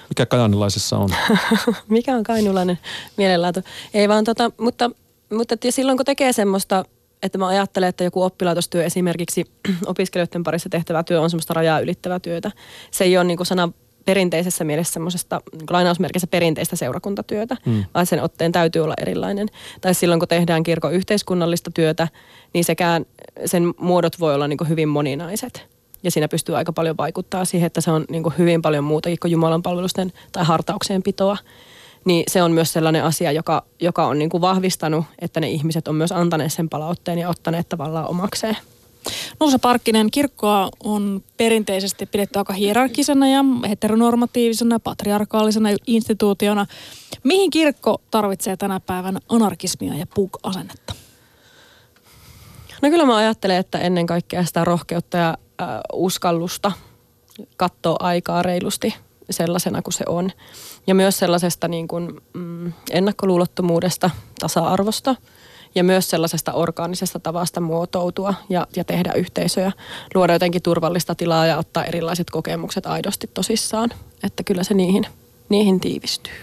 Mikä 0.09 0.25
kajanilaisissa 0.25 0.97
on? 0.97 1.09
Mikä 1.87 2.15
on 2.15 2.23
kainulainen 2.23 2.79
mielenlaatu? 3.17 3.59
Ei 3.93 4.09
vaan 4.09 4.23
tota, 4.23 4.51
mutta, 4.59 4.91
mutta 5.33 5.55
silloin 5.69 5.97
kun 5.97 6.05
tekee 6.05 6.33
semmoista, 6.33 6.85
että 7.23 7.37
mä 7.37 7.47
ajattelen, 7.47 7.89
että 7.89 8.03
joku 8.03 8.23
oppilaitostyö 8.23 8.83
esimerkiksi 8.83 9.45
opiskelijoiden 9.85 10.43
parissa 10.43 10.69
tehtävä 10.69 11.03
työ 11.03 11.21
on 11.21 11.29
semmoista 11.29 11.53
rajaa 11.53 11.79
ylittävää 11.79 12.19
työtä. 12.19 12.51
Se 12.91 13.03
ei 13.03 13.17
ole 13.17 13.23
niin 13.23 13.37
kuin 13.37 13.47
sana 13.47 13.71
perinteisessä 14.05 14.63
mielessä 14.63 14.93
semmoisesta 14.93 15.41
niin 15.51 15.65
lainausmerkissä 15.69 16.27
perinteistä 16.27 16.75
seurakuntatyötä, 16.75 17.57
mm. 17.65 17.83
vaan 17.93 18.05
sen 18.05 18.23
otteen 18.23 18.51
täytyy 18.51 18.81
olla 18.81 18.93
erilainen. 19.01 19.47
Tai 19.81 19.93
silloin, 19.93 20.19
kun 20.19 20.27
tehdään 20.27 20.63
kirkon 20.63 20.93
yhteiskunnallista 20.93 21.71
työtä, 21.73 22.07
niin 22.53 22.63
sekään, 22.63 23.05
sen 23.45 23.73
muodot 23.77 24.19
voi 24.19 24.35
olla 24.35 24.47
niin 24.47 24.69
hyvin 24.69 24.89
moninaiset. 24.89 25.67
Ja 26.03 26.11
siinä 26.11 26.27
pystyy 26.27 26.57
aika 26.57 26.73
paljon 26.73 26.97
vaikuttaa 26.97 27.45
siihen, 27.45 27.67
että 27.67 27.81
se 27.81 27.91
on 27.91 28.05
niin 28.09 28.23
hyvin 28.37 28.61
paljon 28.61 28.83
muutakin 28.83 29.17
kuin 29.21 29.31
Jumalan 29.31 29.63
palvelusten 29.63 30.13
tai 30.31 30.45
hartaukseen 30.45 31.03
pitoa. 31.03 31.37
Niin 32.05 32.23
se 32.27 32.43
on 32.43 32.51
myös 32.51 32.73
sellainen 32.73 33.03
asia, 33.03 33.31
joka, 33.31 33.63
joka 33.79 34.07
on 34.07 34.19
niin 34.19 34.29
vahvistanut, 34.41 35.05
että 35.19 35.39
ne 35.39 35.49
ihmiset 35.49 35.87
on 35.87 35.95
myös 35.95 36.11
antaneet 36.11 36.53
sen 36.53 36.69
palautteen 36.69 37.19
ja 37.19 37.29
ottaneet 37.29 37.69
tavallaan 37.69 38.07
omakseen. 38.07 38.57
Nuusa 39.39 39.59
Parkkinen, 39.59 40.11
kirkkoa 40.11 40.69
on 40.83 41.23
perinteisesti 41.37 42.05
pidetty 42.05 42.39
aika 42.39 42.53
hierarkisena 42.53 43.27
ja 43.27 43.45
heteronormatiivisena 43.69 44.75
ja 44.75 44.79
patriarkaalisena 44.79 45.69
instituutiona. 45.87 46.65
Mihin 47.23 47.49
kirkko 47.49 48.01
tarvitsee 48.11 48.57
tänä 48.57 48.79
päivänä 48.79 49.19
anarkismia 49.29 49.93
ja 49.93 50.05
puk-asennetta? 50.15 50.93
No 52.81 52.89
kyllä 52.89 53.05
mä 53.05 53.15
ajattelen, 53.15 53.57
että 53.57 53.79
ennen 53.79 54.05
kaikkea 54.05 54.45
sitä 54.45 54.65
rohkeutta 54.65 55.17
ja 55.17 55.37
äh, 55.61 55.67
uskallusta 55.93 56.71
katsoa 57.57 57.97
aikaa 57.99 58.43
reilusti 58.43 58.93
sellaisena 59.29 59.81
kuin 59.81 59.93
se 59.93 60.03
on. 60.07 60.31
Ja 60.87 60.95
myös 60.95 61.19
sellaisesta 61.19 61.67
niin 61.67 61.87
kuin, 61.87 62.21
mm, 62.33 62.73
ennakkoluulottomuudesta, 62.91 64.09
tasa-arvosta– 64.39 65.15
ja 65.75 65.83
myös 65.83 66.09
sellaisesta 66.09 66.53
orgaanisesta 66.53 67.19
tavasta 67.19 67.61
muotoutua 67.61 68.33
ja, 68.49 68.67
ja 68.75 68.83
tehdä 68.83 69.13
yhteisöjä, 69.13 69.71
luoda 70.15 70.33
jotenkin 70.33 70.61
turvallista 70.61 71.15
tilaa 71.15 71.45
ja 71.45 71.57
ottaa 71.57 71.85
erilaiset 71.85 72.29
kokemukset 72.29 72.85
aidosti 72.85 73.29
tosissaan. 73.33 73.89
Että 74.23 74.43
kyllä 74.43 74.63
se 74.63 74.73
niihin, 74.73 75.05
niihin 75.49 75.79
tiivistyy. 75.79 76.33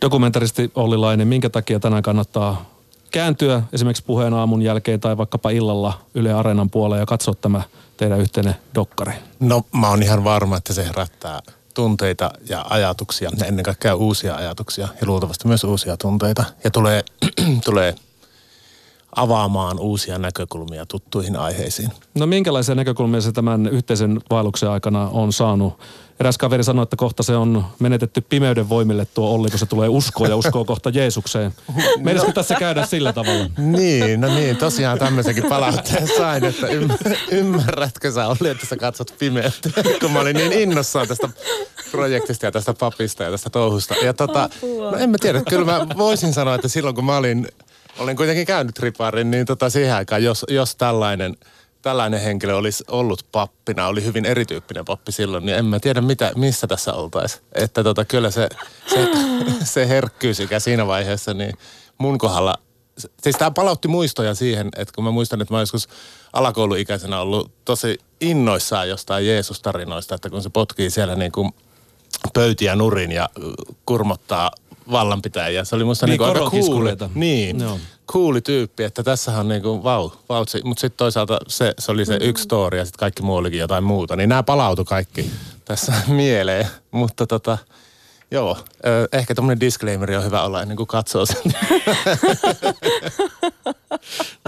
Dokumentaristi 0.00 0.72
Olli 0.74 0.96
Lainen, 0.96 1.28
minkä 1.28 1.50
takia 1.50 1.80
tänään 1.80 2.02
kannattaa 2.02 2.70
kääntyä 3.10 3.62
esimerkiksi 3.72 4.04
puheen 4.06 4.34
aamun 4.34 4.62
jälkeen 4.62 5.00
tai 5.00 5.16
vaikkapa 5.16 5.50
illalla 5.50 6.00
Yle 6.14 6.32
Areenan 6.32 6.70
puolelle 6.70 6.98
ja 6.98 7.06
katsoa 7.06 7.34
tämä 7.34 7.62
teidän 7.96 8.20
yhteinen 8.20 8.54
dokkari? 8.74 9.12
No 9.40 9.62
mä 9.72 9.88
oon 9.88 10.02
ihan 10.02 10.24
varma, 10.24 10.56
että 10.56 10.72
se 10.72 10.84
herättää 10.84 11.42
tunteita 11.74 12.30
ja 12.48 12.66
ajatuksia 12.70 13.30
ja 13.38 13.46
ennen 13.46 13.64
kaikkea 13.64 13.94
uusia 13.94 14.34
ajatuksia 14.34 14.88
ja 15.00 15.06
luultavasti 15.06 15.48
myös 15.48 15.64
uusia 15.64 15.96
tunteita. 15.96 16.44
Ja 16.64 16.70
tulee, 16.70 17.04
tulee 17.64 17.94
avaamaan 19.16 19.78
uusia 19.78 20.18
näkökulmia 20.18 20.86
tuttuihin 20.86 21.36
aiheisiin. 21.36 21.90
No 22.14 22.26
minkälaisia 22.26 22.74
näkökulmia 22.74 23.20
se 23.20 23.32
tämän 23.32 23.66
yhteisen 23.66 24.20
vaelluksen 24.30 24.70
aikana 24.70 25.08
on 25.08 25.32
saanut? 25.32 25.78
Eräs 26.20 26.38
kaveri 26.38 26.64
sanoi, 26.64 26.82
että 26.82 26.96
kohta 26.96 27.22
se 27.22 27.36
on 27.36 27.64
menetetty 27.78 28.20
pimeyden 28.20 28.68
voimille 28.68 29.06
tuo 29.14 29.30
Olli, 29.30 29.50
kun 29.50 29.58
se 29.58 29.66
tulee 29.66 29.88
uskoa 29.88 30.28
ja 30.28 30.36
uskoo 30.36 30.64
kohta 30.64 30.90
Jeesukseen. 30.90 31.54
Meidäskö 31.98 32.32
tässä 32.32 32.54
käydä 32.54 32.86
sillä 32.86 33.12
tavalla? 33.12 33.46
Niin, 33.58 34.20
no 34.20 34.34
niin, 34.34 34.56
tosiaan 34.56 34.98
tämmöisenkin 34.98 35.44
palautteen 35.44 36.08
sain, 36.16 36.44
että 36.44 36.66
ymmärrätkö 37.30 38.12
sä 38.12 38.26
Olli, 38.26 38.48
että 38.48 38.66
sä 38.66 38.76
katsot 38.76 39.14
pimeyttä, 39.18 39.70
kun 40.00 40.10
mä 40.10 40.20
olin 40.20 40.36
niin 40.36 40.52
innossaan 40.52 41.08
tästä 41.08 41.28
projektista 41.90 42.46
ja 42.46 42.52
tästä 42.52 42.74
papista 42.74 43.22
ja 43.22 43.30
tästä 43.30 43.50
touhusta. 43.50 43.94
Ja 43.94 44.14
tota, 44.14 44.50
no 44.90 44.96
en 44.96 45.10
mä 45.10 45.16
tiedä, 45.20 45.42
kyllä 45.48 45.64
mä 45.64 45.86
voisin 45.96 46.32
sanoa, 46.32 46.54
että 46.54 46.68
silloin 46.68 46.94
kun 46.94 47.04
mä 47.04 47.16
olin 47.16 47.48
olen 47.98 48.16
kuitenkin 48.16 48.46
käynyt 48.46 48.78
riparin, 48.78 49.30
niin 49.30 49.46
tota 49.46 49.70
siihen 49.70 49.94
aikaan, 49.94 50.24
jos, 50.24 50.46
jos 50.48 50.76
tällainen, 50.76 51.36
tällainen 51.84 52.20
henkilö 52.20 52.56
olisi 52.56 52.84
ollut 52.88 53.26
pappina, 53.32 53.86
oli 53.86 54.04
hyvin 54.04 54.24
erityyppinen 54.24 54.84
pappi 54.84 55.12
silloin, 55.12 55.46
niin 55.46 55.58
en 55.58 55.64
mä 55.64 55.80
tiedä, 55.80 56.00
mitä, 56.00 56.32
missä 56.36 56.66
tässä 56.66 56.92
oltaisiin. 56.92 57.44
Että 57.52 57.84
tota, 57.84 58.04
kyllä 58.04 58.30
se, 58.30 58.48
se, 58.86 59.08
se 59.74 59.88
herkkyys, 59.88 60.38
mikä 60.38 60.60
siinä 60.60 60.86
vaiheessa, 60.86 61.34
niin 61.34 61.54
mun 61.98 62.18
kohdalla, 62.18 62.54
siis 63.22 63.36
tämä 63.36 63.50
palautti 63.50 63.88
muistoja 63.88 64.34
siihen, 64.34 64.68
että 64.76 64.94
kun 64.94 65.04
mä 65.04 65.10
muistan, 65.10 65.40
että 65.40 65.54
mä 65.54 65.60
joskus 65.60 65.88
alakouluikäisenä 66.32 67.20
ollut 67.20 67.52
tosi 67.64 67.98
innoissaan 68.20 68.88
jostain 68.88 69.26
Jeesus-tarinoista, 69.26 70.14
että 70.14 70.30
kun 70.30 70.42
se 70.42 70.50
potkii 70.50 70.90
siellä 70.90 71.14
niin 71.14 71.32
kuin 71.32 71.50
pöytiä 72.34 72.76
nurin 72.76 73.12
ja 73.12 73.28
kurmottaa 73.86 74.50
vallanpitäjiä. 74.90 75.64
Se 75.64 75.76
oli 75.76 75.84
musta 75.84 76.06
Niin, 76.06 76.18
niin, 76.18 76.28
aika 76.28 76.50
cool. 76.50 77.08
Niin, 77.14 77.60
Joo. 77.60 77.78
Cooli 78.06 78.40
tyyppi, 78.40 78.84
että 78.84 79.02
tässähän 79.02 79.40
on 79.40 79.48
niinku 79.48 79.84
vau, 79.84 80.10
vautsi. 80.28 80.60
Mutta 80.64 80.80
sitten 80.80 80.98
toisaalta 80.98 81.38
se, 81.48 81.74
se 81.78 81.92
oli 81.92 82.06
se 82.06 82.18
yksi 82.20 82.44
story 82.44 82.78
ja 82.78 82.84
sitten 82.84 82.98
kaikki 82.98 83.22
muu 83.22 83.36
olikin 83.36 83.60
jotain 83.60 83.84
muuta. 83.84 84.16
Niin 84.16 84.28
nämä 84.28 84.42
palautu 84.42 84.84
kaikki 84.84 85.30
tässä 85.64 85.92
mieleen. 86.08 86.66
Mutta 86.90 87.26
tota, 87.26 87.58
joo, 88.30 88.58
ehkä 89.12 89.34
tämmöinen 89.34 89.60
disclaimeri 89.60 90.16
on 90.16 90.24
hyvä 90.24 90.42
olla 90.42 90.62
ennen 90.62 90.76
kuin 90.76 90.86
katsoo 90.86 91.26
sen. 91.26 91.36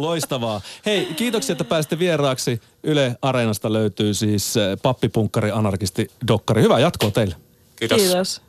Loistavaa. 0.00 0.60
Hei, 0.86 1.06
kiitoksia, 1.16 1.52
että 1.52 1.64
pääsitte 1.64 1.98
vieraaksi. 1.98 2.60
Yle 2.82 3.16
Areenasta 3.22 3.72
löytyy 3.72 4.14
siis 4.14 4.54
pappipunkkari, 4.82 5.50
anarkisti, 5.50 6.10
dokkari. 6.28 6.62
Hyvää 6.62 6.78
jatkoa 6.78 7.10
teille. 7.10 7.36
Kiitos. 7.76 8.02
Kiitos. 8.02 8.40